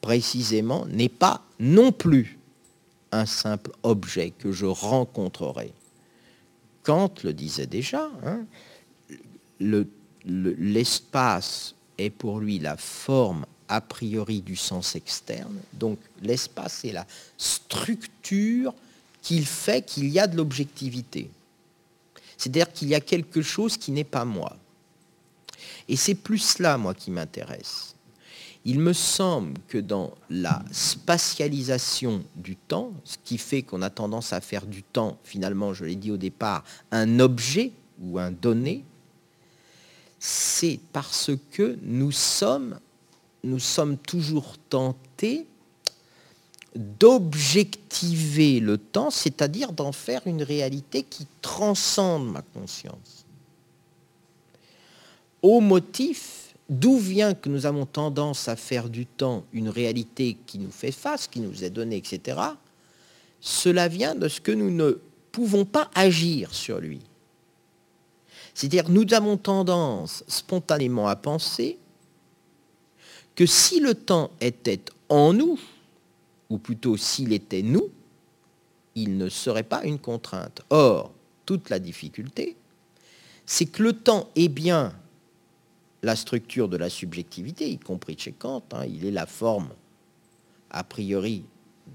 précisément, 0.00 0.86
n'est 0.86 1.08
pas 1.08 1.42
non 1.58 1.90
plus 1.90 2.38
un 3.10 3.26
simple 3.26 3.72
objet 3.82 4.30
que 4.30 4.52
je 4.52 4.66
rencontrerai. 4.66 5.72
Kant 6.84 7.12
le 7.24 7.32
disait 7.32 7.66
déjà, 7.66 8.08
hein, 8.24 8.44
l'espace 10.24 11.74
est 11.98 12.10
pour 12.10 12.38
lui 12.38 12.60
la 12.60 12.76
forme 12.76 13.46
a 13.66 13.80
priori 13.80 14.42
du 14.42 14.54
sens 14.54 14.94
externe. 14.94 15.58
Donc 15.72 15.98
l'espace 16.22 16.84
est 16.84 16.92
la 16.92 17.06
structure 17.36 18.72
qu'il 19.22 19.44
fait 19.44 19.84
qu'il 19.84 20.08
y 20.08 20.20
a 20.20 20.28
de 20.28 20.36
l'objectivité. 20.36 21.32
C'est-à-dire 22.44 22.70
qu'il 22.74 22.88
y 22.88 22.94
a 22.94 23.00
quelque 23.00 23.40
chose 23.40 23.78
qui 23.78 23.90
n'est 23.90 24.04
pas 24.04 24.26
moi. 24.26 24.54
Et 25.88 25.96
c'est 25.96 26.14
plus 26.14 26.36
cela, 26.36 26.76
moi, 26.76 26.92
qui 26.92 27.10
m'intéresse. 27.10 27.94
Il 28.66 28.80
me 28.80 28.92
semble 28.92 29.54
que 29.66 29.78
dans 29.78 30.12
la 30.28 30.62
spatialisation 30.70 32.22
du 32.36 32.56
temps, 32.56 32.92
ce 33.04 33.16
qui 33.24 33.38
fait 33.38 33.62
qu'on 33.62 33.80
a 33.80 33.88
tendance 33.88 34.34
à 34.34 34.42
faire 34.42 34.66
du 34.66 34.82
temps, 34.82 35.16
finalement, 35.24 35.72
je 35.72 35.86
l'ai 35.86 35.96
dit 35.96 36.10
au 36.10 36.18
départ, 36.18 36.64
un 36.90 37.18
objet 37.18 37.72
ou 38.02 38.18
un 38.18 38.30
donné, 38.30 38.84
c'est 40.18 40.80
parce 40.92 41.30
que 41.50 41.78
nous 41.80 42.12
sommes, 42.12 42.78
nous 43.42 43.58
sommes 43.58 43.96
toujours 43.96 44.58
tentés 44.68 45.46
d'objectiver 46.74 48.60
le 48.60 48.78
temps, 48.78 49.10
c'est-à-dire 49.10 49.72
d'en 49.72 49.92
faire 49.92 50.22
une 50.26 50.42
réalité 50.42 51.02
qui 51.02 51.26
transcende 51.40 52.30
ma 52.30 52.42
conscience. 52.42 53.24
Au 55.42 55.60
motif, 55.60 56.54
d'où 56.68 56.98
vient 56.98 57.34
que 57.34 57.48
nous 57.48 57.66
avons 57.66 57.86
tendance 57.86 58.48
à 58.48 58.56
faire 58.56 58.88
du 58.88 59.06
temps 59.06 59.44
une 59.52 59.68
réalité 59.68 60.36
qui 60.46 60.58
nous 60.58 60.70
fait 60.70 60.92
face, 60.92 61.28
qui 61.28 61.40
nous 61.40 61.62
est 61.64 61.70
donnée, 61.70 61.96
etc. 61.96 62.40
Cela 63.40 63.88
vient 63.88 64.14
de 64.14 64.28
ce 64.28 64.40
que 64.40 64.52
nous 64.52 64.70
ne 64.70 64.98
pouvons 65.30 65.64
pas 65.64 65.90
agir 65.94 66.54
sur 66.54 66.80
lui. 66.80 67.00
C'est-à-dire 68.54 68.88
nous 68.88 69.12
avons 69.12 69.36
tendance 69.36 70.24
spontanément 70.28 71.08
à 71.08 71.16
penser 71.16 71.78
que 73.34 73.46
si 73.46 73.80
le 73.80 73.94
temps 73.94 74.30
était 74.40 74.80
en 75.08 75.32
nous, 75.32 75.58
ou 76.50 76.58
plutôt 76.58 76.96
s'il 76.96 77.32
était 77.32 77.62
nous, 77.62 77.90
il 78.94 79.16
ne 79.16 79.28
serait 79.28 79.64
pas 79.64 79.84
une 79.84 79.98
contrainte. 79.98 80.62
Or, 80.70 81.12
toute 81.46 81.70
la 81.70 81.78
difficulté, 81.78 82.56
c'est 83.46 83.66
que 83.66 83.82
le 83.82 83.92
temps 83.92 84.28
est 84.36 84.48
bien 84.48 84.92
la 86.02 86.16
structure 86.16 86.68
de 86.68 86.76
la 86.76 86.90
subjectivité, 86.90 87.68
y 87.68 87.78
compris 87.78 88.16
chez 88.18 88.32
Kant, 88.32 88.62
hein, 88.72 88.84
il 88.86 89.06
est 89.06 89.10
la 89.10 89.26
forme 89.26 89.70
a 90.70 90.84
priori 90.84 91.44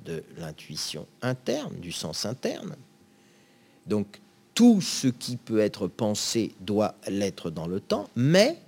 de 0.06 0.24
l'intuition 0.38 1.06
interne, 1.22 1.76
du 1.80 1.92
sens 1.92 2.26
interne. 2.26 2.76
Donc 3.86 4.20
tout 4.56 4.82
ce 4.82 5.08
qui 5.08 5.38
peut 5.38 5.60
être 5.60 5.88
pensé 5.88 6.54
doit 6.60 6.96
l'être 7.08 7.50
dans 7.50 7.68
le 7.68 7.80
temps, 7.80 8.10
mais 8.16 8.60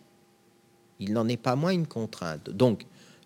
Il 1.02 1.14
n'en 1.14 1.28
est 1.28 1.38
pas 1.38 1.56
moins 1.56 1.72
une 1.72 1.88
contrainte. 1.88 2.52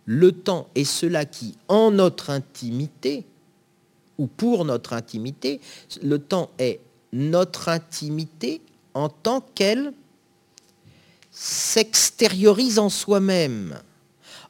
Le 0.05 0.31
temps 0.31 0.67
est 0.75 0.83
cela 0.83 1.25
qui, 1.25 1.57
en 1.67 1.91
notre 1.91 2.29
intimité, 2.29 3.25
ou 4.17 4.27
pour 4.27 4.65
notre 4.65 4.93
intimité, 4.93 5.59
le 6.01 6.19
temps 6.19 6.49
est 6.59 6.79
notre 7.11 7.69
intimité 7.69 8.61
en 8.93 9.09
tant 9.09 9.41
qu'elle 9.41 9.93
s'extériorise 11.31 12.79
en 12.79 12.89
soi-même, 12.89 13.77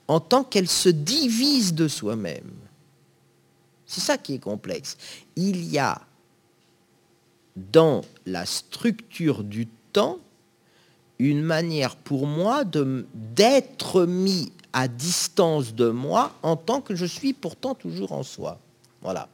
en 0.07 0.19
tant 0.19 0.43
qu'elle 0.43 0.67
se 0.67 0.89
divise 0.89 1.73
de 1.73 1.87
soi-même. 1.87 2.51
C'est 3.87 4.01
ça 4.01 4.17
qui 4.17 4.35
est 4.35 4.39
complexe. 4.39 4.97
Il 5.35 5.65
y 5.65 5.79
a 5.79 6.01
dans 7.55 8.01
la 8.25 8.45
structure 8.45 9.43
du 9.43 9.67
temps 9.93 10.19
une 11.17 11.41
manière 11.41 11.95
pour 11.95 12.27
moi 12.27 12.63
d'être 12.65 14.05
mis 14.05 14.51
à 14.75 14.87
distance 14.89 15.73
de 15.73 15.89
moi 15.89 16.37
en 16.43 16.57
tant 16.57 16.81
que 16.81 16.95
je 16.95 17.05
suis 17.05 17.31
pourtant 17.31 17.75
toujours 17.75 18.11
en 18.11 18.23
soi. 18.23 18.59
Voilà. 19.01 19.29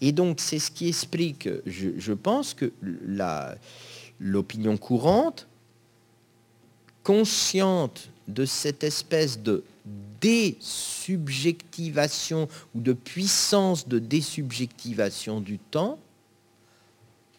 Et 0.00 0.10
donc 0.10 0.40
c'est 0.40 0.58
ce 0.58 0.70
qui 0.70 0.88
explique, 0.88 1.50
je, 1.66 2.14
pense, 2.14 2.54
que 2.54 2.72
l'opinion 4.18 4.78
courante, 4.78 5.46
consciente 7.04 8.08
de 8.26 8.46
cette 8.46 8.82
espèce 8.82 9.38
de 9.38 9.62
désubjectivation 10.22 12.48
ou 12.74 12.80
de 12.80 12.94
puissance 12.94 13.86
de 13.86 13.98
désubjectivation 13.98 15.42
du 15.42 15.58
temps, 15.58 15.98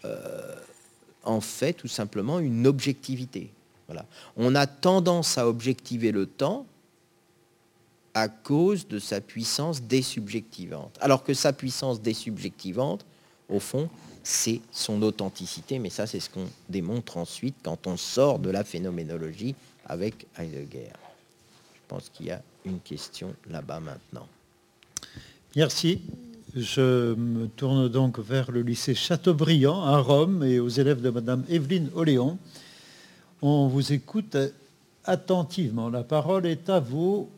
euh, 0.06 0.56
en 1.24 1.42
fait 1.42 1.74
tout 1.74 1.88
simplement 1.88 2.38
une 2.38 2.68
objectivité. 2.68 3.52
Voilà. 3.88 4.06
On 4.38 4.54
a 4.54 4.68
tendance 4.68 5.40
à 5.40 5.48
objectiver 5.48 6.12
le 6.12 6.28
temps 6.28 6.68
à 8.14 8.28
cause 8.28 8.88
de 8.88 9.00
sa 9.00 9.22
puissance 9.22 9.82
désubjectivante. 9.82 10.98
Alors 11.02 11.24
que 11.24 11.34
sa 11.34 11.54
puissance 11.54 12.02
désubjectivante, 12.02 13.06
au 13.50 13.60
fond, 13.60 13.90
c'est 14.24 14.62
son 14.72 15.02
authenticité, 15.02 15.80
mais 15.80 15.90
ça 15.90 16.06
c'est 16.08 16.20
ce 16.20 16.30
qu'on 16.30 16.48
démontre 16.70 17.18
ensuite 17.18 17.56
quand 17.64 17.88
on 17.88 17.98
sort 17.98 18.40
de 18.40 18.50
la 18.50 18.64
phénoménologie 18.64 19.56
avec 19.86 20.28
Heidegger. 20.38 20.92
Je 21.74 21.80
pense 21.88 22.10
qu'il 22.10 22.28
y 22.28 22.32
a 22.32 22.42
une 22.66 22.80
question 22.80 23.34
là-bas 23.50 23.80
maintenant. 23.80 24.28
Merci. 25.56 26.02
Je 26.56 27.14
me 27.16 27.48
tourne 27.48 27.88
donc 27.88 28.20
vers 28.20 28.52
le 28.52 28.62
lycée 28.62 28.94
Chateaubriand 28.94 29.84
à 29.84 30.00
Rome 30.00 30.44
et 30.44 30.60
aux 30.60 30.68
élèves 30.68 31.02
de 31.02 31.10
Madame 31.10 31.46
Evelyne 31.50 31.90
Oléon. 31.96 32.38
On 33.42 33.68
vous 33.68 33.94
écoute 33.94 34.36
attentivement. 35.06 35.90
La 35.90 36.04
parole 36.04 36.46
est 36.46 36.70
à 36.70 36.80
vous. 36.80 37.30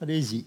Allez-y. 0.00 0.44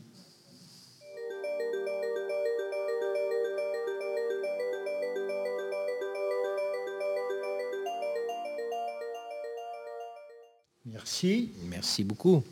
Merci. 10.86 11.52
Merci 11.70 12.04
beaucoup. 12.04 12.44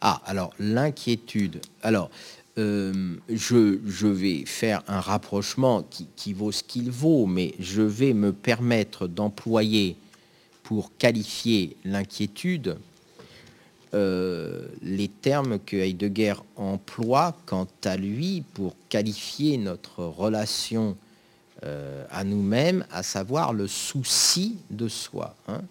Ah, 0.00 0.20
alors 0.26 0.52
l'inquiétude. 0.58 1.60
Alors, 1.82 2.10
euh, 2.58 3.16
je, 3.28 4.06
vais 4.06 4.44
faire 4.44 4.82
un 4.88 5.00
rapprochement 5.00 5.84
qui 6.16 6.32
vaut 6.32 6.52
ce 6.52 6.62
qu'il 6.62 6.90
vaut, 6.90 7.26
mais 7.26 7.54
je 7.58 7.82
vais 7.82 8.12
me 8.12 8.32
permettre 8.32 9.06
d'employer 9.08 9.96
pour 10.62 10.96
qualifier 10.96 11.76
l'inquiétude 11.84 12.78
euh, 13.94 14.66
les 14.82 15.06
termes 15.06 15.60
que 15.60 15.76
Heidegger 15.76 16.34
emploie 16.56 17.36
quant 17.46 17.68
à 17.84 17.96
lui 17.96 18.42
pour 18.54 18.74
qualifier 18.88 19.58
notre 19.58 20.04
relation 20.04 20.96
euh, 21.62 22.04
à 22.10 22.24
nous-mêmes, 22.24 22.84
à 22.90 23.04
savoir 23.04 23.52
le 23.52 23.68
souci 23.68 24.58
de 24.70 24.88
soi. 24.88 25.36
Hein. 25.46 25.62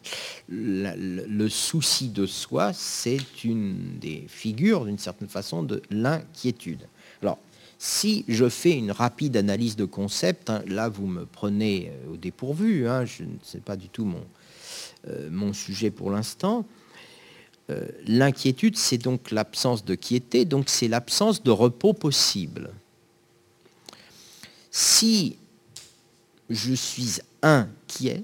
Le, 0.47 1.47
souci 1.49 2.07
de 2.07 2.25
soi, 2.25 2.71
c'est 2.73 3.43
une 3.43 3.99
des 3.99 4.25
figures, 4.29 4.85
d'une 4.85 4.97
certaine 4.97 5.27
façon, 5.27 5.61
de 5.61 5.81
l'inquiétude. 5.91 6.87
Alors, 7.21 7.37
si 7.77 8.23
je 8.29 8.47
fais 8.47 8.77
une 8.77 8.91
rapide 8.91 9.35
analyse 9.35 9.75
de 9.75 9.85
concept, 9.85 10.49
hein, 10.49 10.63
là 10.67 10.87
vous 10.87 11.07
me 11.07 11.25
prenez 11.25 11.91
euh, 11.91 12.13
au 12.13 12.17
dépourvu, 12.17 12.87
hein, 12.87 13.03
je 13.03 13.23
ne 13.23 13.35
sais 13.43 13.59
pas 13.59 13.75
du 13.75 13.89
tout 13.89 14.05
mon, 14.05 14.23
mon 15.29 15.51
sujet 15.51 15.91
pour 15.91 16.09
l'instant. 16.09 16.65
Euh, 17.69 17.87
l'inquiétude, 18.05 18.77
c'est 18.77 18.97
donc 18.97 19.31
l'absence 19.31 19.83
de 19.85 19.95
quiété, 19.95 20.45
donc 20.45 20.69
c'est 20.69 20.87
l'absence 20.87 21.41
de 21.41 21.51
repos 21.51 21.93
possible. 21.93 22.71
Si 24.69 25.37
je 26.49 26.73
suis 26.73 27.17
inquiet, 27.41 28.23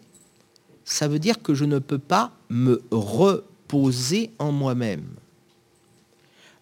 ça 0.85 1.07
veut 1.07 1.19
dire 1.19 1.41
que 1.41 1.53
je 1.55 1.65
ne 1.65 1.79
peux 1.79 1.97
pas 1.97 2.33
me 2.49 2.83
reposer 2.91 4.31
en 4.37 4.51
moi-même. 4.51 5.07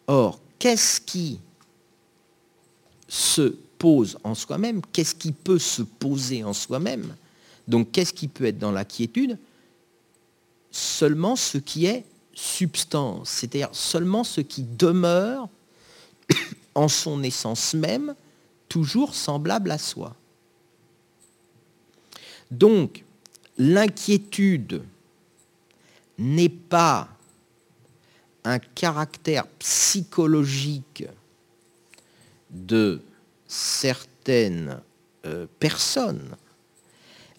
Or, 0.07 0.39
qu'est-ce 0.57 1.01
qui 1.01 1.39
se 3.07 3.55
pose 3.77 4.17
en 4.23 4.35
soi-même 4.35 4.81
Qu'est-ce 4.93 5.15
qui 5.15 5.31
peut 5.31 5.59
se 5.59 5.81
poser 5.81 6.43
en 6.43 6.53
soi-même 6.53 7.15
Donc, 7.67 7.91
qu'est-ce 7.91 8.13
qui 8.13 8.27
peut 8.27 8.45
être 8.45 8.59
dans 8.59 8.71
la 8.71 8.85
quiétude? 8.85 9.37
Seulement 10.71 11.35
ce 11.35 11.57
qui 11.57 11.87
est 11.87 12.05
substance, 12.33 13.29
c'est-à-dire 13.29 13.69
seulement 13.73 14.23
ce 14.23 14.41
qui 14.41 14.63
demeure 14.63 15.49
en 16.75 16.87
son 16.87 17.23
essence 17.23 17.73
même, 17.73 18.15
toujours 18.67 19.15
semblable 19.15 19.71
à 19.71 19.77
soi. 19.77 20.15
Donc, 22.51 23.03
l'inquiétude 23.57 24.83
n'est 26.17 26.49
pas 26.49 27.07
un 28.43 28.59
caractère 28.59 29.47
psychologique 29.59 31.05
de 32.49 33.01
certaines 33.47 34.81
euh, 35.25 35.45
personnes. 35.59 36.35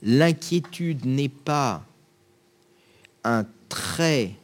L'inquiétude 0.03 1.05
n'est 1.05 1.29
pas 1.29 1.85
un 3.25 3.45
trait 3.69 4.35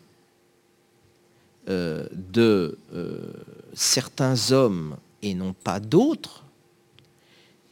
euh, 1.69 2.07
de 2.33 2.79
euh, 2.95 3.33
certains 3.75 4.53
hommes 4.53 4.97
et 5.23 5.35
non 5.35 5.53
pas 5.53 5.81
d'autres, 5.81 6.45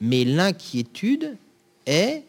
mais 0.01 0.25
l'inquiétude 0.25 1.37
est 1.87 2.25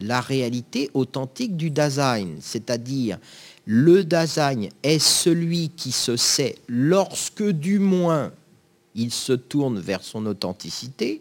la 0.00 0.20
réalité 0.20 0.90
authentique 0.94 1.56
du 1.56 1.70
Dasein, 1.70 2.36
c'est-à-dire 2.40 3.18
le 3.66 4.04
Dasein 4.04 4.68
est 4.82 4.98
celui 4.98 5.68
qui 5.68 5.92
se 5.92 6.16
sait 6.16 6.56
lorsque 6.68 7.44
du 7.44 7.78
moins 7.78 8.32
il 8.94 9.12
se 9.12 9.34
tourne 9.34 9.78
vers 9.78 10.02
son 10.02 10.24
authenticité. 10.26 11.20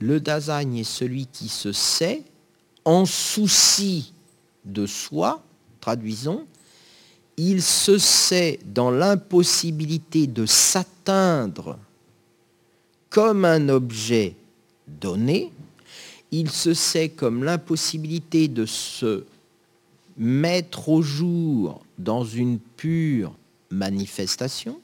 Le 0.00 0.20
Dasein 0.20 0.72
est 0.72 0.84
celui 0.84 1.26
qui 1.26 1.48
se 1.48 1.72
sait 1.72 2.22
en 2.84 3.04
souci 3.04 4.14
de 4.64 4.86
soi, 4.86 5.42
traduisons, 5.80 6.46
il 7.38 7.62
se 7.62 7.98
sait 7.98 8.58
dans 8.66 8.90
l'impossibilité 8.90 10.26
de 10.26 10.44
s'atteindre 10.44 11.78
comme 13.10 13.44
un 13.44 13.68
objet 13.68 14.34
donné, 14.86 15.52
il 16.32 16.50
se 16.50 16.74
sait 16.74 17.08
comme 17.08 17.44
l'impossibilité 17.44 18.48
de 18.48 18.66
se 18.66 19.24
mettre 20.16 20.88
au 20.88 21.00
jour 21.00 21.80
dans 21.96 22.24
une 22.24 22.58
pure 22.58 23.32
manifestation, 23.70 24.80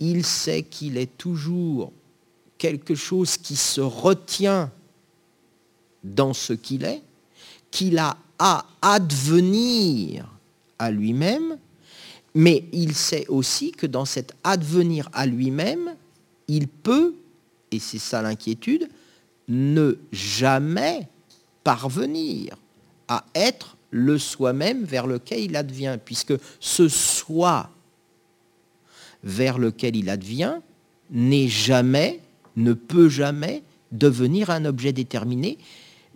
il 0.00 0.24
sait 0.24 0.64
qu'il 0.64 0.98
est 0.98 1.16
toujours 1.16 1.92
quelque 2.58 2.96
chose 2.96 3.36
qui 3.36 3.54
se 3.54 3.80
retient 3.80 4.70
dans 6.02 6.34
ce 6.34 6.52
qu'il 6.52 6.84
est, 6.84 7.02
qu'il 7.70 7.98
a 7.98 8.16
à 8.38 8.66
advenir 8.82 10.33
lui-même, 10.90 11.58
mais 12.34 12.64
il 12.72 12.94
sait 12.94 13.26
aussi 13.28 13.72
que 13.72 13.86
dans 13.86 14.04
cet 14.04 14.34
advenir 14.42 15.08
à 15.12 15.26
lui-même, 15.26 15.94
il 16.48 16.68
peut, 16.68 17.14
et 17.70 17.78
c'est 17.78 17.98
ça 17.98 18.22
l'inquiétude, 18.22 18.88
ne 19.48 19.96
jamais 20.12 21.08
parvenir 21.62 22.56
à 23.08 23.24
être 23.34 23.76
le 23.90 24.18
soi-même 24.18 24.84
vers 24.84 25.06
lequel 25.06 25.40
il 25.40 25.56
advient, 25.56 25.98
puisque 26.04 26.34
ce 26.58 26.88
soi 26.88 27.70
vers 29.22 29.58
lequel 29.58 29.96
il 29.96 30.10
advient 30.10 30.56
n'est 31.10 31.48
jamais, 31.48 32.20
ne 32.56 32.72
peut 32.72 33.08
jamais 33.08 33.62
devenir 33.92 34.50
un 34.50 34.64
objet 34.64 34.92
déterminé. 34.92 35.58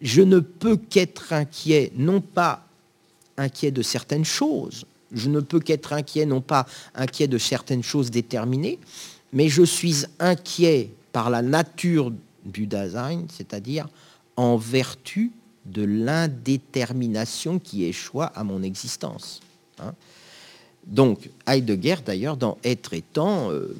Je 0.02 0.22
ne 0.22 0.40
peux 0.40 0.76
qu'être 0.76 1.32
inquiet, 1.32 1.92
non 1.96 2.20
pas 2.20 2.67
inquiet 3.38 3.70
de 3.70 3.82
certaines 3.82 4.24
choses, 4.24 4.84
Je 5.10 5.30
ne 5.30 5.40
peux 5.40 5.60
qu'être 5.60 5.94
inquiet, 5.94 6.26
non 6.26 6.42
pas 6.42 6.66
inquiet 6.94 7.28
de 7.28 7.38
certaines 7.38 7.82
choses 7.82 8.10
déterminées, 8.10 8.78
mais 9.32 9.48
je 9.48 9.62
suis 9.62 10.04
inquiet 10.18 10.90
par 11.12 11.30
la 11.30 11.40
nature 11.40 12.12
du 12.44 12.66
design, 12.66 13.26
c'est-à-dire 13.32 13.88
en 14.36 14.58
vertu 14.58 15.32
de 15.64 15.82
l'indétermination 15.82 17.58
qui 17.58 17.84
échoua 17.84 18.26
à 18.26 18.44
mon 18.44 18.62
existence. 18.62 19.40
Hein. 19.80 19.94
Donc 20.86 21.30
Heidegger, 21.46 21.96
d'ailleurs, 22.04 22.36
dans 22.36 22.58
Être 22.64 22.94
et 22.94 23.02
temps, 23.02 23.50
euh, 23.50 23.74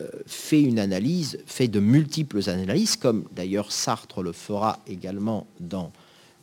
euh, 0.00 0.08
fait 0.26 0.62
une 0.62 0.78
analyse, 0.78 1.38
fait 1.46 1.68
de 1.68 1.80
multiples 1.80 2.48
analyses, 2.48 2.96
comme 2.96 3.24
d'ailleurs 3.34 3.72
Sartre 3.72 4.22
le 4.22 4.32
fera 4.32 4.80
également 4.86 5.46
dans 5.60 5.92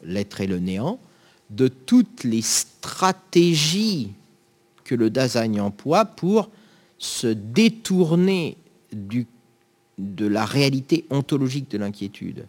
L'être 0.03 0.41
et 0.41 0.47
le 0.47 0.59
néant, 0.59 0.99
de 1.49 1.67
toutes 1.67 2.23
les 2.23 2.41
stratégies 2.41 4.11
que 4.83 4.95
le 4.95 5.09
Dasein 5.09 5.59
emploie 5.59 6.05
pour 6.05 6.49
se 6.97 7.27
détourner 7.27 8.57
de 9.97 10.27
la 10.27 10.45
réalité 10.45 11.05
ontologique 11.09 11.69
de 11.71 11.77
l'inquiétude, 11.77 12.47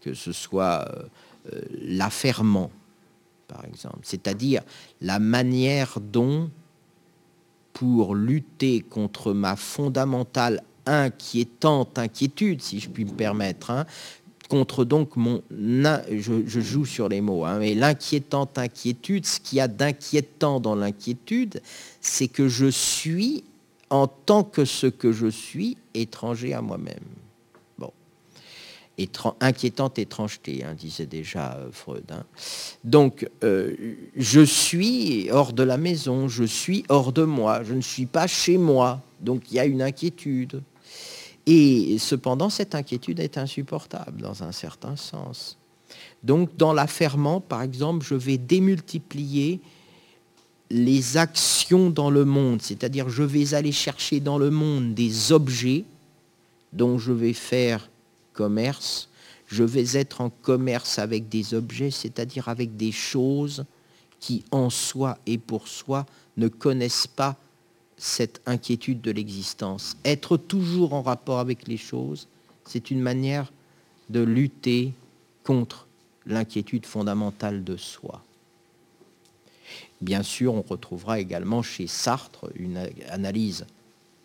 que 0.00 0.14
ce 0.14 0.32
soit 0.32 0.86
euh, 0.88 1.02
euh, 1.52 2.68
par 3.46 3.64
exemple, 3.64 4.00
c'est-à-dire 4.02 4.62
la 5.00 5.18
manière 5.18 5.98
dont, 6.00 6.50
pour 7.72 8.14
lutter 8.14 8.80
contre 8.80 9.32
ma 9.32 9.56
fondamentale 9.56 10.62
inquiétante 10.86 11.98
inquiétude, 11.98 12.62
si 12.62 12.80
je 12.80 12.88
puis 12.88 13.04
me 13.04 13.12
permettre, 13.12 13.70
hein, 13.70 13.86
contre 14.48 14.84
donc 14.84 15.16
mon... 15.16 15.42
Je, 15.50 16.60
joue 16.60 16.86
sur 16.86 17.08
les 17.08 17.20
mots, 17.20 17.44
hein, 17.44 17.58
mais 17.58 17.74
l'inquiétante 17.74 18.58
inquiétude, 18.58 19.26
ce 19.26 19.40
qu'il 19.40 19.58
y 19.58 19.60
a 19.60 19.68
d'inquiétant 19.68 20.60
dans 20.60 20.74
l'inquiétude, 20.74 21.60
c'est 22.00 22.28
que 22.28 22.48
je 22.48 22.66
suis, 22.66 23.44
en 23.90 24.06
tant 24.06 24.44
que 24.44 24.64
ce 24.64 24.86
que 24.86 25.12
je 25.12 25.26
suis, 25.26 25.76
étranger 25.94 26.54
à 26.54 26.60
moi-même. 26.60 26.94
Bon. 27.78 27.92
inquiétante 29.40 29.98
étrangeté, 29.98 30.64
hein, 30.64 30.74
disait 30.74 31.06
déjà 31.06 31.54
euh, 31.54 31.68
Freud. 31.72 32.04
Hein. 32.10 32.24
Donc, 32.84 33.28
euh, 33.44 33.74
je 34.16 34.40
suis 34.40 35.28
hors 35.30 35.52
de 35.52 35.62
la 35.62 35.76
maison, 35.76 36.28
je 36.28 36.44
suis 36.44 36.84
hors 36.88 37.12
de 37.12 37.24
moi, 37.24 37.62
je 37.64 37.74
ne 37.74 37.80
suis 37.80 38.06
pas 38.06 38.26
chez 38.26 38.58
moi. 38.58 39.00
Donc, 39.20 39.50
il 39.50 39.54
y 39.56 39.60
a 39.60 39.64
une 39.64 39.82
inquiétude. 39.82 40.62
Et 41.46 41.98
cependant, 41.98 42.50
cette 42.50 42.74
inquiétude 42.74 43.20
est 43.20 43.38
insupportable 43.38 44.20
dans 44.20 44.42
un 44.42 44.52
certain 44.52 44.96
sens. 44.96 45.56
Donc, 46.24 46.56
dans 46.56 46.72
l'affairement, 46.72 47.40
par 47.40 47.62
exemple, 47.62 48.04
je 48.04 48.16
vais 48.16 48.36
démultiplier 48.36 49.60
les 50.70 51.16
actions 51.16 51.90
dans 51.90 52.10
le 52.10 52.24
monde, 52.24 52.60
c'est-à-dire 52.60 53.08
je 53.08 53.22
vais 53.22 53.54
aller 53.54 53.70
chercher 53.70 54.18
dans 54.18 54.38
le 54.38 54.50
monde 54.50 54.94
des 54.94 55.30
objets 55.30 55.84
dont 56.72 56.98
je 56.98 57.12
vais 57.12 57.32
faire 57.32 57.88
commerce, 58.32 59.08
je 59.46 59.62
vais 59.62 59.96
être 59.96 60.20
en 60.20 60.30
commerce 60.30 60.98
avec 60.98 61.28
des 61.28 61.54
objets, 61.54 61.92
c'est-à-dire 61.92 62.48
avec 62.48 62.76
des 62.76 62.90
choses 62.90 63.64
qui 64.18 64.44
en 64.50 64.70
soi 64.70 65.18
et 65.26 65.38
pour 65.38 65.68
soi 65.68 66.04
ne 66.36 66.48
connaissent 66.48 67.06
pas 67.06 67.36
cette 67.96 68.40
inquiétude 68.46 69.00
de 69.00 69.10
l'existence. 69.10 69.96
Être 70.04 70.36
toujours 70.36 70.92
en 70.92 71.02
rapport 71.02 71.38
avec 71.38 71.66
les 71.66 71.76
choses, 71.76 72.28
c'est 72.64 72.90
une 72.90 73.00
manière 73.00 73.52
de 74.10 74.20
lutter 74.20 74.92
contre 75.44 75.86
l'inquiétude 76.26 76.86
fondamentale 76.86 77.64
de 77.64 77.76
soi. 77.76 78.22
Bien 80.00 80.22
sûr, 80.22 80.54
on 80.54 80.62
retrouvera 80.62 81.20
également 81.20 81.62
chez 81.62 81.86
Sartre 81.86 82.50
une 82.54 82.88
analyse 83.08 83.66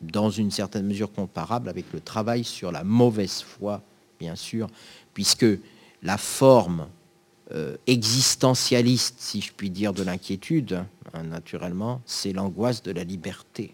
dans 0.01 0.29
une 0.29 0.51
certaine 0.51 0.87
mesure 0.87 1.11
comparable 1.11 1.69
avec 1.69 1.85
le 1.93 2.01
travail 2.01 2.43
sur 2.43 2.71
la 2.71 2.83
mauvaise 2.83 3.41
foi, 3.41 3.81
bien 4.19 4.35
sûr, 4.35 4.67
puisque 5.13 5.45
la 6.03 6.17
forme 6.17 6.87
euh, 7.53 7.77
existentialiste, 7.87 9.15
si 9.19 9.41
je 9.41 9.51
puis 9.51 9.69
dire, 9.69 9.93
de 9.93 10.03
l'inquiétude, 10.03 10.83
hein, 11.13 11.23
naturellement, 11.23 12.01
c'est 12.05 12.33
l'angoisse 12.33 12.81
de 12.83 12.91
la 12.91 13.03
liberté. 13.03 13.73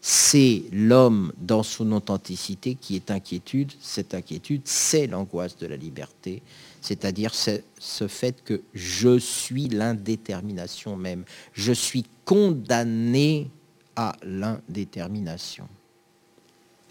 C'est 0.00 0.62
l'homme 0.72 1.32
dans 1.38 1.62
son 1.62 1.90
authenticité 1.92 2.74
qui 2.74 2.96
est 2.96 3.10
inquiétude. 3.10 3.72
Cette 3.80 4.14
inquiétude, 4.14 4.62
c'est 4.64 5.06
l'angoisse 5.06 5.56
de 5.56 5.66
la 5.66 5.76
liberté, 5.76 6.42
c'est-à-dire 6.80 7.32
ce 7.34 8.08
fait 8.08 8.42
que 8.44 8.62
je 8.74 9.18
suis 9.18 9.68
l'indétermination 9.68 10.96
même. 10.96 11.24
Je 11.52 11.72
suis 11.72 12.04
condamné 12.24 13.50
à 13.96 14.14
l'indétermination. 14.22 15.68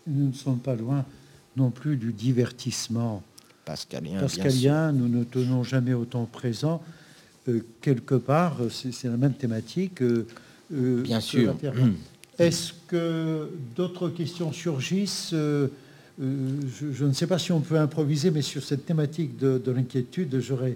Nous 0.05 0.27
ne 0.27 0.33
sommes 0.33 0.59
pas 0.59 0.75
loin 0.75 1.05
non 1.55 1.71
plus 1.71 1.97
du 1.97 2.13
divertissement 2.13 3.23
pascalien. 3.67 4.19
Pascalien, 4.19 4.91
nous 4.93 5.09
ne 5.09 5.23
tenons 5.23 5.63
jamais 5.63 5.93
autant 5.93 6.25
présent. 6.25 6.81
Euh, 7.49 7.59
quelque 7.81 8.15
part, 8.15 8.57
c'est 8.71 9.03
la 9.03 9.17
même 9.17 9.33
thématique. 9.33 10.01
Euh, 10.01 10.25
euh, 10.73 11.01
bien 11.01 11.19
sûr. 11.19 11.53
Est-ce 12.39 12.71
que 12.87 13.49
d'autres 13.75 14.09
questions 14.09 14.51
surgissent 14.53 15.33
je, 16.19 17.05
ne 17.05 17.13
sais 17.13 17.27
pas 17.27 17.37
si 17.37 17.51
on 17.51 17.59
peut 17.59 17.77
improviser, 17.77 18.31
mais 18.31 18.41
sur 18.41 18.63
cette 18.63 18.87
thématique 18.87 19.37
de, 19.37 19.71
l'inquiétude, 19.71 20.39
j'aurais 20.39 20.75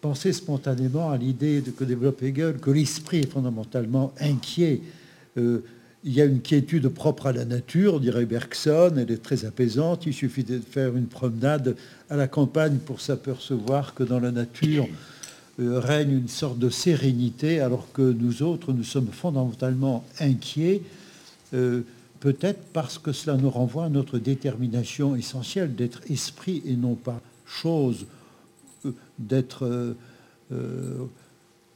pensé 0.00 0.32
spontanément 0.32 1.10
à 1.10 1.16
l'idée 1.16 1.62
que 1.76 1.84
développe 1.84 2.20
Hegel, 2.22 2.56
que 2.56 2.70
l'esprit 2.70 3.18
est 3.18 3.30
fondamentalement 3.30 4.12
inquiet 4.20 4.80
il 6.06 6.14
y 6.14 6.22
a 6.22 6.24
une 6.24 6.40
quiétude 6.40 6.88
propre 6.88 7.26
à 7.26 7.32
la 7.32 7.44
nature, 7.44 7.98
dirait 7.98 8.26
Bergson, 8.26 8.92
elle 8.96 9.10
est 9.10 9.22
très 9.22 9.44
apaisante. 9.44 10.06
Il 10.06 10.14
suffit 10.14 10.44
de 10.44 10.60
faire 10.60 10.96
une 10.96 11.08
promenade 11.08 11.76
à 12.08 12.14
la 12.14 12.28
campagne 12.28 12.76
pour 12.78 13.00
s'apercevoir 13.00 13.92
que 13.92 14.04
dans 14.04 14.20
la 14.20 14.30
nature 14.30 14.86
euh, 15.58 15.80
règne 15.80 16.12
une 16.12 16.28
sorte 16.28 16.60
de 16.60 16.70
sérénité, 16.70 17.58
alors 17.58 17.88
que 17.92 18.02
nous 18.02 18.44
autres, 18.44 18.72
nous 18.72 18.84
sommes 18.84 19.08
fondamentalement 19.08 20.04
inquiets, 20.20 20.80
euh, 21.54 21.80
peut-être 22.20 22.60
parce 22.72 22.98
que 22.98 23.10
cela 23.10 23.36
nous 23.36 23.50
renvoie 23.50 23.86
à 23.86 23.88
notre 23.88 24.20
détermination 24.20 25.16
essentielle 25.16 25.74
d'être 25.74 26.02
esprit 26.08 26.62
et 26.66 26.76
non 26.76 26.94
pas 26.94 27.20
chose, 27.46 28.06
euh, 28.84 28.92
d'être 29.18 29.96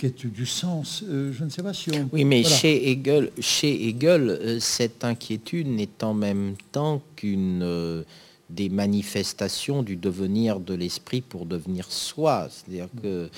quête 0.00 0.26
du 0.26 0.46
sens. 0.46 1.04
Euh, 1.06 1.30
je 1.30 1.44
ne 1.44 1.50
sais 1.50 1.62
pas 1.62 1.74
si 1.74 1.90
on... 1.92 2.08
Oui, 2.10 2.24
mais 2.24 2.42
chez 2.42 2.90
Hegel, 2.90 3.30
chez 3.38 3.88
Hegel 3.88 4.30
euh, 4.30 4.58
cette 4.58 5.04
inquiétude 5.04 5.66
n'est 5.66 6.02
en 6.02 6.14
même 6.14 6.54
temps 6.72 7.02
qu'une 7.16 7.60
euh, 7.62 8.02
des 8.50 8.68
manifestations 8.68 9.82
du 9.82 9.96
devenir 9.96 10.60
de 10.60 10.74
l'esprit 10.74 11.20
pour 11.20 11.46
devenir 11.46 11.90
soi. 11.90 12.48
C'est-à-dire 12.50 12.88
que 13.02 13.30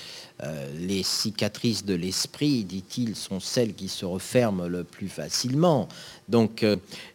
euh, 0.43 0.69
les 0.79 1.03
cicatrices 1.03 1.85
de 1.85 1.95
l'esprit, 1.95 2.65
dit-il, 2.65 3.15
sont 3.15 3.41
celles 3.41 3.75
qui 3.75 3.89
se 3.89 4.05
referment 4.05 4.67
le 4.67 4.85
plus 4.85 5.09
facilement. 5.09 5.89
Donc, 6.29 6.65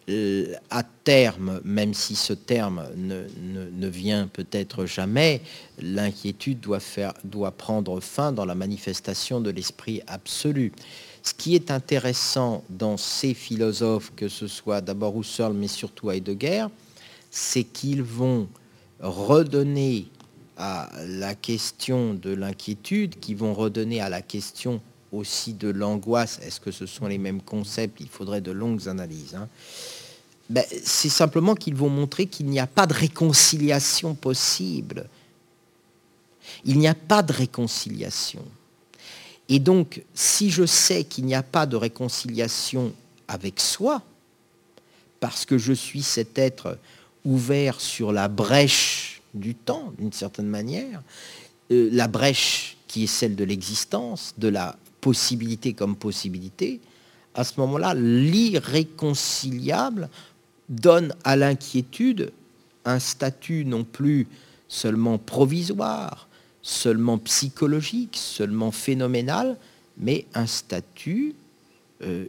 euh, 0.09 0.53
à 0.69 0.83
terme, 0.83 1.59
même 1.63 1.93
si 1.93 2.15
ce 2.15 2.33
terme 2.33 2.83
ne, 2.95 3.87
vient 3.87 4.27
peut-être 4.27 4.85
jamais, 4.85 5.41
l'inquiétude 5.81 6.59
doit, 6.59 6.79
doit 7.23 7.51
prendre 7.51 7.99
fin 7.99 8.31
dans 8.31 8.45
la 8.45 8.55
manifestation 8.55 9.41
de 9.41 9.49
l'esprit 9.49 10.01
absolu. 10.07 10.71
Ce 11.23 11.33
qui 11.33 11.55
est 11.55 11.71
intéressant 11.71 12.63
dans 12.69 12.95
ces 12.95 13.33
philosophes, 13.33 14.13
que 14.15 14.29
ce 14.29 14.47
soit 14.47 14.81
d'abord 14.81 15.19
Husserl, 15.19 15.53
mais 15.53 15.67
surtout 15.67 16.11
Heidegger, 16.11 16.67
c'est 17.37 17.63
qu'ils 17.63 18.01
vont 18.01 18.47
redonner 18.99 20.07
à 20.57 20.89
la 21.05 21.35
question 21.35 22.15
de 22.15 22.31
l'inquiétude, 22.31 23.19
qui 23.19 23.35
vont 23.35 23.53
redonner 23.53 24.01
à 24.01 24.09
la 24.09 24.23
question 24.23 24.81
aussi 25.11 25.53
de 25.53 25.69
l'angoisse. 25.69 26.39
Est-ce 26.41 26.59
que 26.59 26.71
ce 26.71 26.87
sont 26.87 27.05
les 27.05 27.19
mêmes 27.19 27.43
concepts? 27.43 28.01
Il 28.01 28.09
faudrait 28.09 28.41
de 28.41 28.49
longues 28.49 28.87
analyses. 28.87 29.35
Hein. 29.35 29.47
Ben, 30.49 30.63
c'est 30.83 31.09
simplement 31.09 31.53
qu'ils 31.53 31.75
vont 31.75 31.89
montrer 31.89 32.25
qu'il 32.25 32.47
n'y 32.47 32.59
a 32.59 32.65
pas 32.65 32.87
de 32.87 32.95
réconciliation 32.95 34.15
possible. 34.15 35.07
Il 36.65 36.79
n'y 36.79 36.87
a 36.87 36.95
pas 36.95 37.21
de 37.21 37.33
réconciliation. 37.33 38.43
Et 39.47 39.59
donc, 39.59 40.01
si 40.15 40.49
je 40.49 40.65
sais 40.65 41.03
qu'il 41.03 41.25
n'y 41.25 41.35
a 41.35 41.43
pas 41.43 41.67
de 41.67 41.75
réconciliation 41.75 42.93
avec 43.27 43.59
soi, 43.59 44.01
parce 45.19 45.45
que 45.45 45.59
je 45.59 45.73
suis 45.73 46.01
cet 46.01 46.39
être 46.39 46.79
ouvert 47.25 47.81
sur 47.81 48.11
la 48.11 48.27
brèche 48.27 49.21
du 49.33 49.55
temps, 49.55 49.93
d'une 49.97 50.13
certaine 50.13 50.47
manière, 50.47 51.01
euh, 51.71 51.89
la 51.91 52.07
brèche 52.07 52.77
qui 52.87 53.03
est 53.03 53.07
celle 53.07 53.35
de 53.35 53.43
l'existence, 53.43 54.33
de 54.37 54.47
la 54.47 54.77
possibilité 55.01 55.73
comme 55.73 55.95
possibilité, 55.95 56.79
à 57.35 57.43
ce 57.43 57.59
moment-là, 57.59 57.93
l'irréconciliable 57.93 60.09
donne 60.69 61.13
à 61.23 61.35
l'inquiétude 61.35 62.31
un 62.83 62.97
statut 62.99 63.63
non 63.63 63.83
plus 63.83 64.25
seulement 64.67 65.19
provisoire, 65.19 66.27
seulement 66.61 67.17
psychologique, 67.19 68.17
seulement 68.17 68.71
phénoménal, 68.71 69.57
mais 69.97 70.25
un 70.33 70.47
statut 70.47 71.35
euh, 72.01 72.25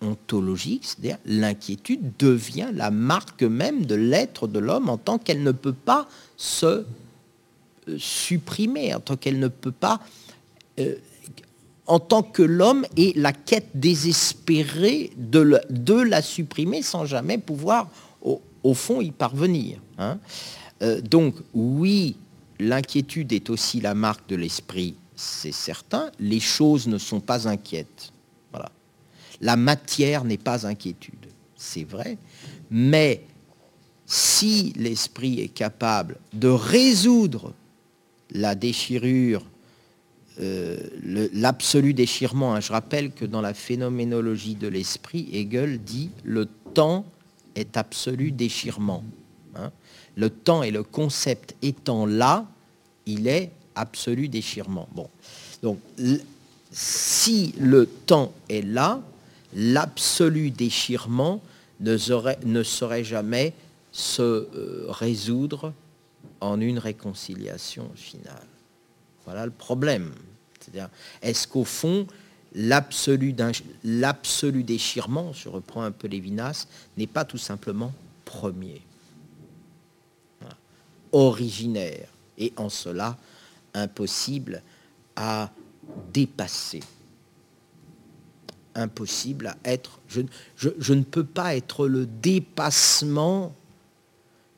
ontologique, 0.00 0.84
c'est-à-dire 0.84 1.18
l'inquiétude 1.24 2.12
devient 2.18 2.68
la 2.74 2.90
marque 2.90 3.42
même 3.42 3.86
de 3.86 3.94
l'être 3.94 4.46
de 4.46 4.58
l'homme 4.58 4.88
en 4.88 4.98
tant 4.98 5.18
qu'elle 5.18 5.42
ne 5.42 5.52
peut 5.52 5.72
pas 5.72 6.08
se 6.36 6.84
supprimer, 7.98 8.94
en 8.94 9.00
tant 9.00 9.16
qu'elle 9.16 9.38
ne 9.38 9.48
peut 9.48 9.72
pas 9.72 10.00
en 11.86 12.00
tant 12.00 12.22
que 12.22 12.42
l'homme 12.42 12.86
est 12.96 13.16
la 13.16 13.32
quête 13.32 13.68
désespérée 13.74 15.12
de, 15.16 15.60
la 16.00 16.22
supprimer 16.22 16.82
sans 16.82 17.04
jamais 17.04 17.38
pouvoir, 17.38 17.88
au, 18.22 18.74
fond, 18.74 19.00
y 19.02 19.10
parvenir. 19.10 19.78
Hein. 19.98 20.18
Euh, 20.82 21.00
donc, 21.02 21.34
oui, 21.52 22.16
l'inquiétude 22.58 23.32
est 23.32 23.50
aussi 23.50 23.80
la 23.80 23.94
marque 23.94 24.26
de 24.28 24.36
l'esprit, 24.36 24.94
c'est 25.14 25.52
certain. 25.52 26.10
Les 26.18 26.40
choses 26.40 26.86
ne 26.86 26.96
sont 26.96 27.20
pas 27.20 27.46
inquiètes. 27.46 28.13
La 29.44 29.56
matière 29.56 30.24
n'est 30.24 30.38
pas 30.38 30.66
inquiétude, 30.66 31.28
c'est 31.54 31.84
vrai. 31.84 32.16
Mais 32.70 33.22
si 34.06 34.72
l'esprit 34.76 35.40
est 35.40 35.48
capable 35.48 36.16
de 36.32 36.48
résoudre 36.48 37.52
la 38.30 38.54
déchirure 38.54 39.44
euh, 40.40 40.78
l'absolu 41.32 41.94
déchirement. 41.94 42.56
Hein. 42.56 42.60
Je 42.60 42.72
rappelle 42.72 43.12
que 43.12 43.24
dans 43.24 43.40
la 43.40 43.54
phénoménologie 43.54 44.56
de 44.56 44.66
l'esprit, 44.66 45.28
Hegel 45.32 45.78
dit 45.78 46.10
le 46.24 46.46
temps 46.72 47.04
est 47.54 47.76
absolu 47.76 48.32
déchirement. 48.32 49.04
Hein. 49.54 49.70
Le 50.16 50.30
temps 50.30 50.64
et 50.64 50.72
le 50.72 50.82
concept 50.82 51.54
étant 51.62 52.04
là, 52.06 52.46
il 53.06 53.28
est 53.28 53.52
absolu 53.76 54.28
déchirement. 54.28 54.88
Bon, 54.92 55.08
donc 55.62 55.78
si 56.72 57.54
le 57.60 57.86
temps 57.86 58.32
est 58.48 58.66
là, 58.66 59.00
l'absolu 59.54 60.50
déchirement 60.50 61.42
ne 61.80 61.96
saurait, 61.96 63.04
jamais 63.04 63.52
se 63.92 64.22
euh, 64.22 64.86
résoudre 64.88 65.72
en 66.40 66.60
une 66.60 66.78
réconciliation 66.78 67.90
finale. 67.94 68.46
Voilà 69.24 69.46
le 69.46 69.52
problème. 69.52 70.12
C'est-à-dire, 70.60 70.88
est-ce 71.22 71.46
qu'au 71.46 71.64
fond, 71.64 72.06
l'absolu 72.54 73.32
déchirement, 74.62 75.32
je 75.32 75.48
reprends 75.48 75.82
un 75.82 75.90
peu 75.90 76.08
Lévinas, 76.08 76.66
n'est 76.96 77.06
pas 77.06 77.24
tout 77.24 77.38
simplement 77.38 77.92
premier, 78.24 78.80
originaire, 81.12 82.08
et 82.38 82.52
en 82.56 82.68
cela 82.68 83.16
impossible 83.74 84.62
à 85.16 85.50
dépasser, 86.12 86.80
impossible 88.74 89.48
à 89.48 89.56
être. 89.64 90.00
Je, 90.08 90.22
ne 90.92 91.02
peux 91.02 91.24
pas 91.24 91.56
être 91.56 91.86
le 91.86 92.06
dépassement 92.06 93.54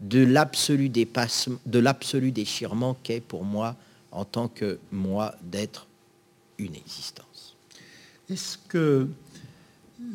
de 0.01 0.25
l'absolu 0.25 0.89
déchirement 2.31 2.97
qu'est 3.03 3.21
pour 3.21 3.45
moi 3.45 3.77
en 4.13 4.25
tant 4.25 4.49
que 4.49 4.79
moi 4.93 5.35
d'être 5.43 5.87
une 6.59 6.75
existence. 6.75 7.55
Est-ce 8.29 8.59
que, 8.69 9.09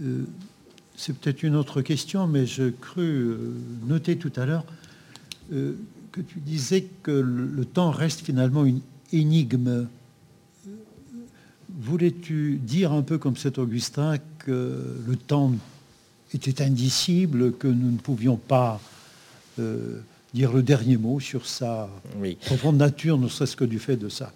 euh, 0.01 0.23
c'est 0.95 1.17
peut-être 1.17 1.43
une 1.43 1.55
autre 1.55 1.81
question, 1.81 2.27
mais 2.27 2.45
je 2.45 2.69
crus 2.69 3.25
euh, 3.25 3.53
noter 3.85 4.17
tout 4.17 4.33
à 4.35 4.45
l'heure 4.45 4.65
euh, 5.53 5.75
que 6.11 6.21
tu 6.21 6.39
disais 6.39 6.87
que 7.03 7.11
le, 7.11 7.65
temps 7.65 7.91
reste 7.91 8.21
finalement 8.21 8.65
une 8.65 8.81
énigme. 9.13 9.87
Voulais-tu 11.82 12.59
dire 12.61 12.91
un 12.91 13.01
peu 13.01 13.17
comme 13.17 13.38
cet 13.38 13.57
Augustin 13.57 14.17
que 14.39 15.01
le 15.07 15.15
temps 15.15 15.51
était 16.34 16.63
indicible, 16.63 17.53
que 17.53 17.67
nous 17.67 17.91
ne 17.91 17.97
pouvions 17.97 18.38
pas 18.38 18.79
dire 20.34 20.53
le 20.53 20.63
dernier 20.63 20.97
mot 20.97 21.19
sur 21.19 21.45
sa 21.45 21.89
profonde 22.45 22.77
nature, 22.77 23.17
ne 23.17 23.27
serait-ce 23.27 23.55
que 23.55 23.65
du 23.65 23.79
fait 23.79 23.97
de 23.97 24.09
sa 24.09 24.32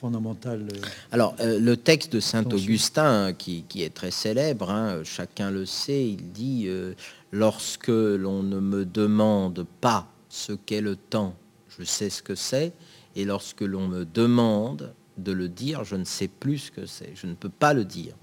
fondamentale. 0.00 0.66
Euh, 0.72 0.80
Alors, 1.12 1.34
euh, 1.40 1.58
le 1.58 1.76
texte 1.76 2.12
de 2.12 2.20
Saint 2.20 2.44
Augustin, 2.44 3.32
qui, 3.32 3.64
est 3.76 3.94
très 3.94 4.10
célèbre, 4.10 4.70
hein, 4.70 5.00
chacun 5.04 5.50
le 5.50 5.66
sait, 5.66 6.08
il 6.08 6.32
dit 6.32 6.64
euh, 6.66 6.94
Lorsque 7.32 7.88
l'on 7.88 8.42
ne 8.42 8.60
me 8.60 8.84
demande 8.84 9.66
pas 9.80 10.10
ce 10.28 10.52
qu'est 10.52 10.80
le 10.80 10.96
temps, 10.96 11.34
je 11.78 11.84
sais 11.84 12.10
ce 12.10 12.22
que 12.22 12.34
c'est, 12.34 12.72
et 13.16 13.24
lorsque 13.24 13.62
l'on 13.62 13.88
me 13.88 14.04
demande 14.04 14.92
de 15.18 15.32
le 15.32 15.48
dire, 15.48 15.84
je 15.84 15.96
ne 15.96 16.04
sais 16.04 16.28
plus 16.28 16.58
ce 16.58 16.70
que 16.70 16.86
c'est, 16.86 17.12
je 17.14 17.26
ne 17.26 17.34
peux 17.34 17.48
pas 17.48 17.74
le 17.74 17.84
dire. 17.84 18.14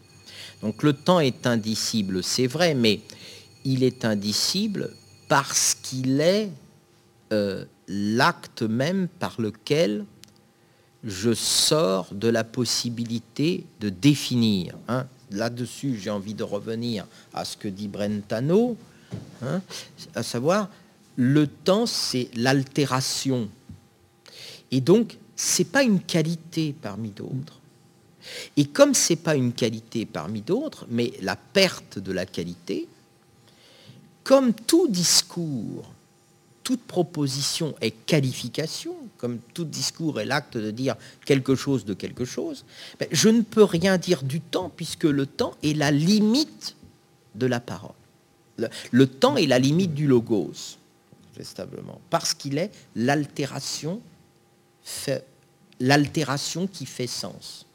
Donc 0.61 0.83
le 0.83 0.93
temps 0.93 1.19
est 1.19 1.47
indicible, 1.47 2.23
c'est 2.23 2.47
vrai, 2.47 2.73
mais 2.73 3.01
il 3.63 3.83
est 3.83 4.05
indicible 4.05 4.91
parce 5.27 5.75
qu'il 5.75 6.21
est 6.21 6.49
euh, 7.33 7.65
l'acte 7.87 8.61
même 8.61 9.07
par 9.07 9.39
lequel 9.39 10.05
je 11.03 11.33
sors 11.33 12.13
de 12.13 12.27
la 12.27 12.43
possibilité 12.43 13.65
de 13.79 13.89
définir. 13.89 14.75
Hein. 14.87 15.05
Là-dessus, 15.31 15.99
j'ai 16.01 16.09
envie 16.09 16.33
de 16.33 16.43
revenir 16.43 17.05
à 17.33 17.45
ce 17.45 17.57
que 17.57 17.67
dit 17.67 17.87
Brentano, 17.87 18.75
hein, 19.43 19.61
à 20.15 20.23
savoir, 20.23 20.69
le 21.15 21.47
temps, 21.47 21.85
c'est 21.85 22.29
l'altération. 22.35 23.49
Et 24.71 24.81
donc, 24.81 25.17
c'est 25.35 25.65
pas 25.65 25.83
une 25.83 25.99
qualité 25.99 26.73
parmi 26.81 27.09
d'autres. 27.09 27.59
Et 28.57 28.65
comme 28.65 28.93
c'est 28.93 29.17
pas 29.17 29.35
une 29.35 29.53
qualité 29.53 30.05
parmi 30.05 30.41
d'autres, 30.41 30.85
mais 30.89 31.13
la 31.21 31.35
perte 31.35 31.99
de 31.99 32.11
la 32.11 32.25
qualité, 32.25 32.87
comme 34.23 34.53
tout 34.53 34.87
discours 34.87 35.91
toute 36.65 36.81
proposition 36.81 37.75
est 37.79 37.91
qualification, 37.91 38.95
comme 39.17 39.37
tout 39.53 39.65
discours 39.65 40.19
est 40.19 40.25
l'acte 40.25 40.57
de 40.57 40.71
dire 40.71 40.95
quelque 41.23 41.53
chose 41.53 41.85
de 41.85 41.93
quelque 41.93 42.25
chose, 42.25 42.65
ben, 42.99 43.07
je 43.11 43.29
ne 43.29 43.41
peux 43.41 43.63
rien 43.63 43.99
dire 43.99 44.23
du 44.23 44.41
temps 44.41 44.71
puisque 44.75 45.03
le 45.03 45.27
temps 45.27 45.53
est 45.61 45.77
la 45.77 45.91
limite 45.91 46.75
de 47.35 47.45
la 47.45 47.59
parole. 47.59 47.93
Le, 48.91 49.05
temps 49.05 49.37
est 49.37 49.45
la 49.45 49.59
limite 49.59 49.93
du 49.93 50.07
logos, 50.07 50.77
parce 52.09 52.33
qu'il 52.33 52.57
est 52.57 52.71
l'altération, 52.95 54.01
l'altération 55.79 56.67
qui 56.67 56.85
fait 56.85 57.07
sens. 57.07 57.65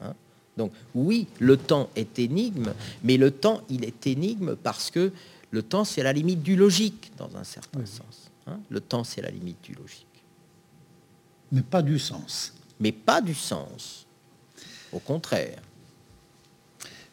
Hein. 0.00 0.14
Donc 0.56 0.72
oui, 0.94 1.26
le 1.38 1.56
temps 1.56 1.90
est 1.96 2.18
énigme, 2.18 2.72
mais 3.02 3.16
le 3.16 3.30
temps, 3.30 3.62
il 3.68 3.84
est 3.84 4.06
énigme 4.06 4.56
parce 4.56 4.90
que 4.90 5.12
le 5.50 5.62
temps, 5.62 5.84
c'est 5.84 6.02
la 6.02 6.12
limite 6.12 6.42
du 6.42 6.56
logique, 6.56 7.12
dans 7.16 7.36
un 7.36 7.44
certain 7.44 7.86
sens. 7.86 8.30
Hein. 8.46 8.58
le 8.68 8.80
temps, 8.80 9.04
c'est 9.04 9.22
la 9.22 9.30
limite 9.30 9.62
du 9.62 9.74
logique. 9.74 10.06
Mais 11.52 11.62
pas 11.62 11.82
du 11.82 11.98
sens. 11.98 12.52
Mais 12.80 12.92
pas 12.92 13.20
du 13.20 13.34
sens. 13.34 14.06
Au 14.92 14.98
contraire. 14.98 15.62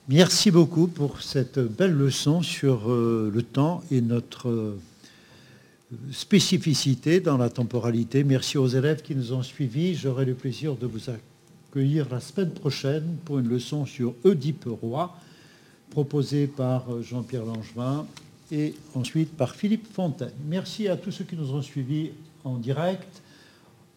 Merci 0.07 0.49
beaucoup 0.51 0.87
pour 0.87 1.21
cette 1.21 1.59
belle 1.59 1.93
leçon 1.93 2.41
sur 2.41 2.91
euh, 2.91 3.31
le 3.33 3.43
temps 3.43 3.83
et 3.91 4.01
notre 4.01 4.49
euh, 4.49 4.79
spécificité 6.11 7.19
dans 7.19 7.37
la 7.37 7.49
temporalité. 7.49 8.23
Merci 8.23 8.57
aux 8.57 8.67
élèves 8.67 9.01
qui 9.01 9.15
nous 9.15 9.33
ont 9.33 9.43
suivis. 9.43 9.95
J'aurai 9.95 10.25
le 10.25 10.33
plaisir 10.33 10.75
de 10.75 10.87
vous 10.87 11.09
accueillir 11.09 12.07
la 12.09 12.19
semaine 12.19 12.51
prochaine 12.51 13.17
pour 13.25 13.39
une 13.39 13.49
leçon 13.49 13.85
sur 13.85 14.13
Oedipe 14.23 14.65
Roi, 14.81 15.15
proposée 15.89 16.47
par 16.47 16.91
euh, 16.91 17.01
Jean-Pierre 17.01 17.45
Langevin 17.45 18.05
et 18.51 18.73
ensuite 18.95 19.35
par 19.35 19.55
Philippe 19.55 19.87
Fontaine. 19.93 20.33
Merci 20.47 20.87
à 20.87 20.97
tous 20.97 21.11
ceux 21.11 21.23
qui 21.23 21.35
nous 21.35 21.53
ont 21.53 21.61
suivis 21.61 22.11
en 22.43 22.57
direct, 22.57 23.21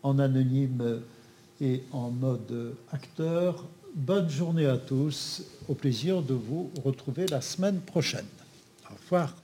en 0.03 0.19
anonyme 0.19 1.01
et 1.61 1.83
en 1.93 2.11
mode 2.11 2.75
acteur. 2.93 3.65
Bonne 3.95 4.29
journée 4.29 4.67
à 4.67 4.77
tous. 4.77 5.43
Au 5.69 5.75
plaisir 5.75 6.23
de 6.23 6.35
vous 6.35 6.71
retrouver 6.85 7.27
la 7.27 7.41
semaine 7.41 7.81
prochaine. 7.81 8.27
Au 8.91 8.95
revoir. 8.95 9.44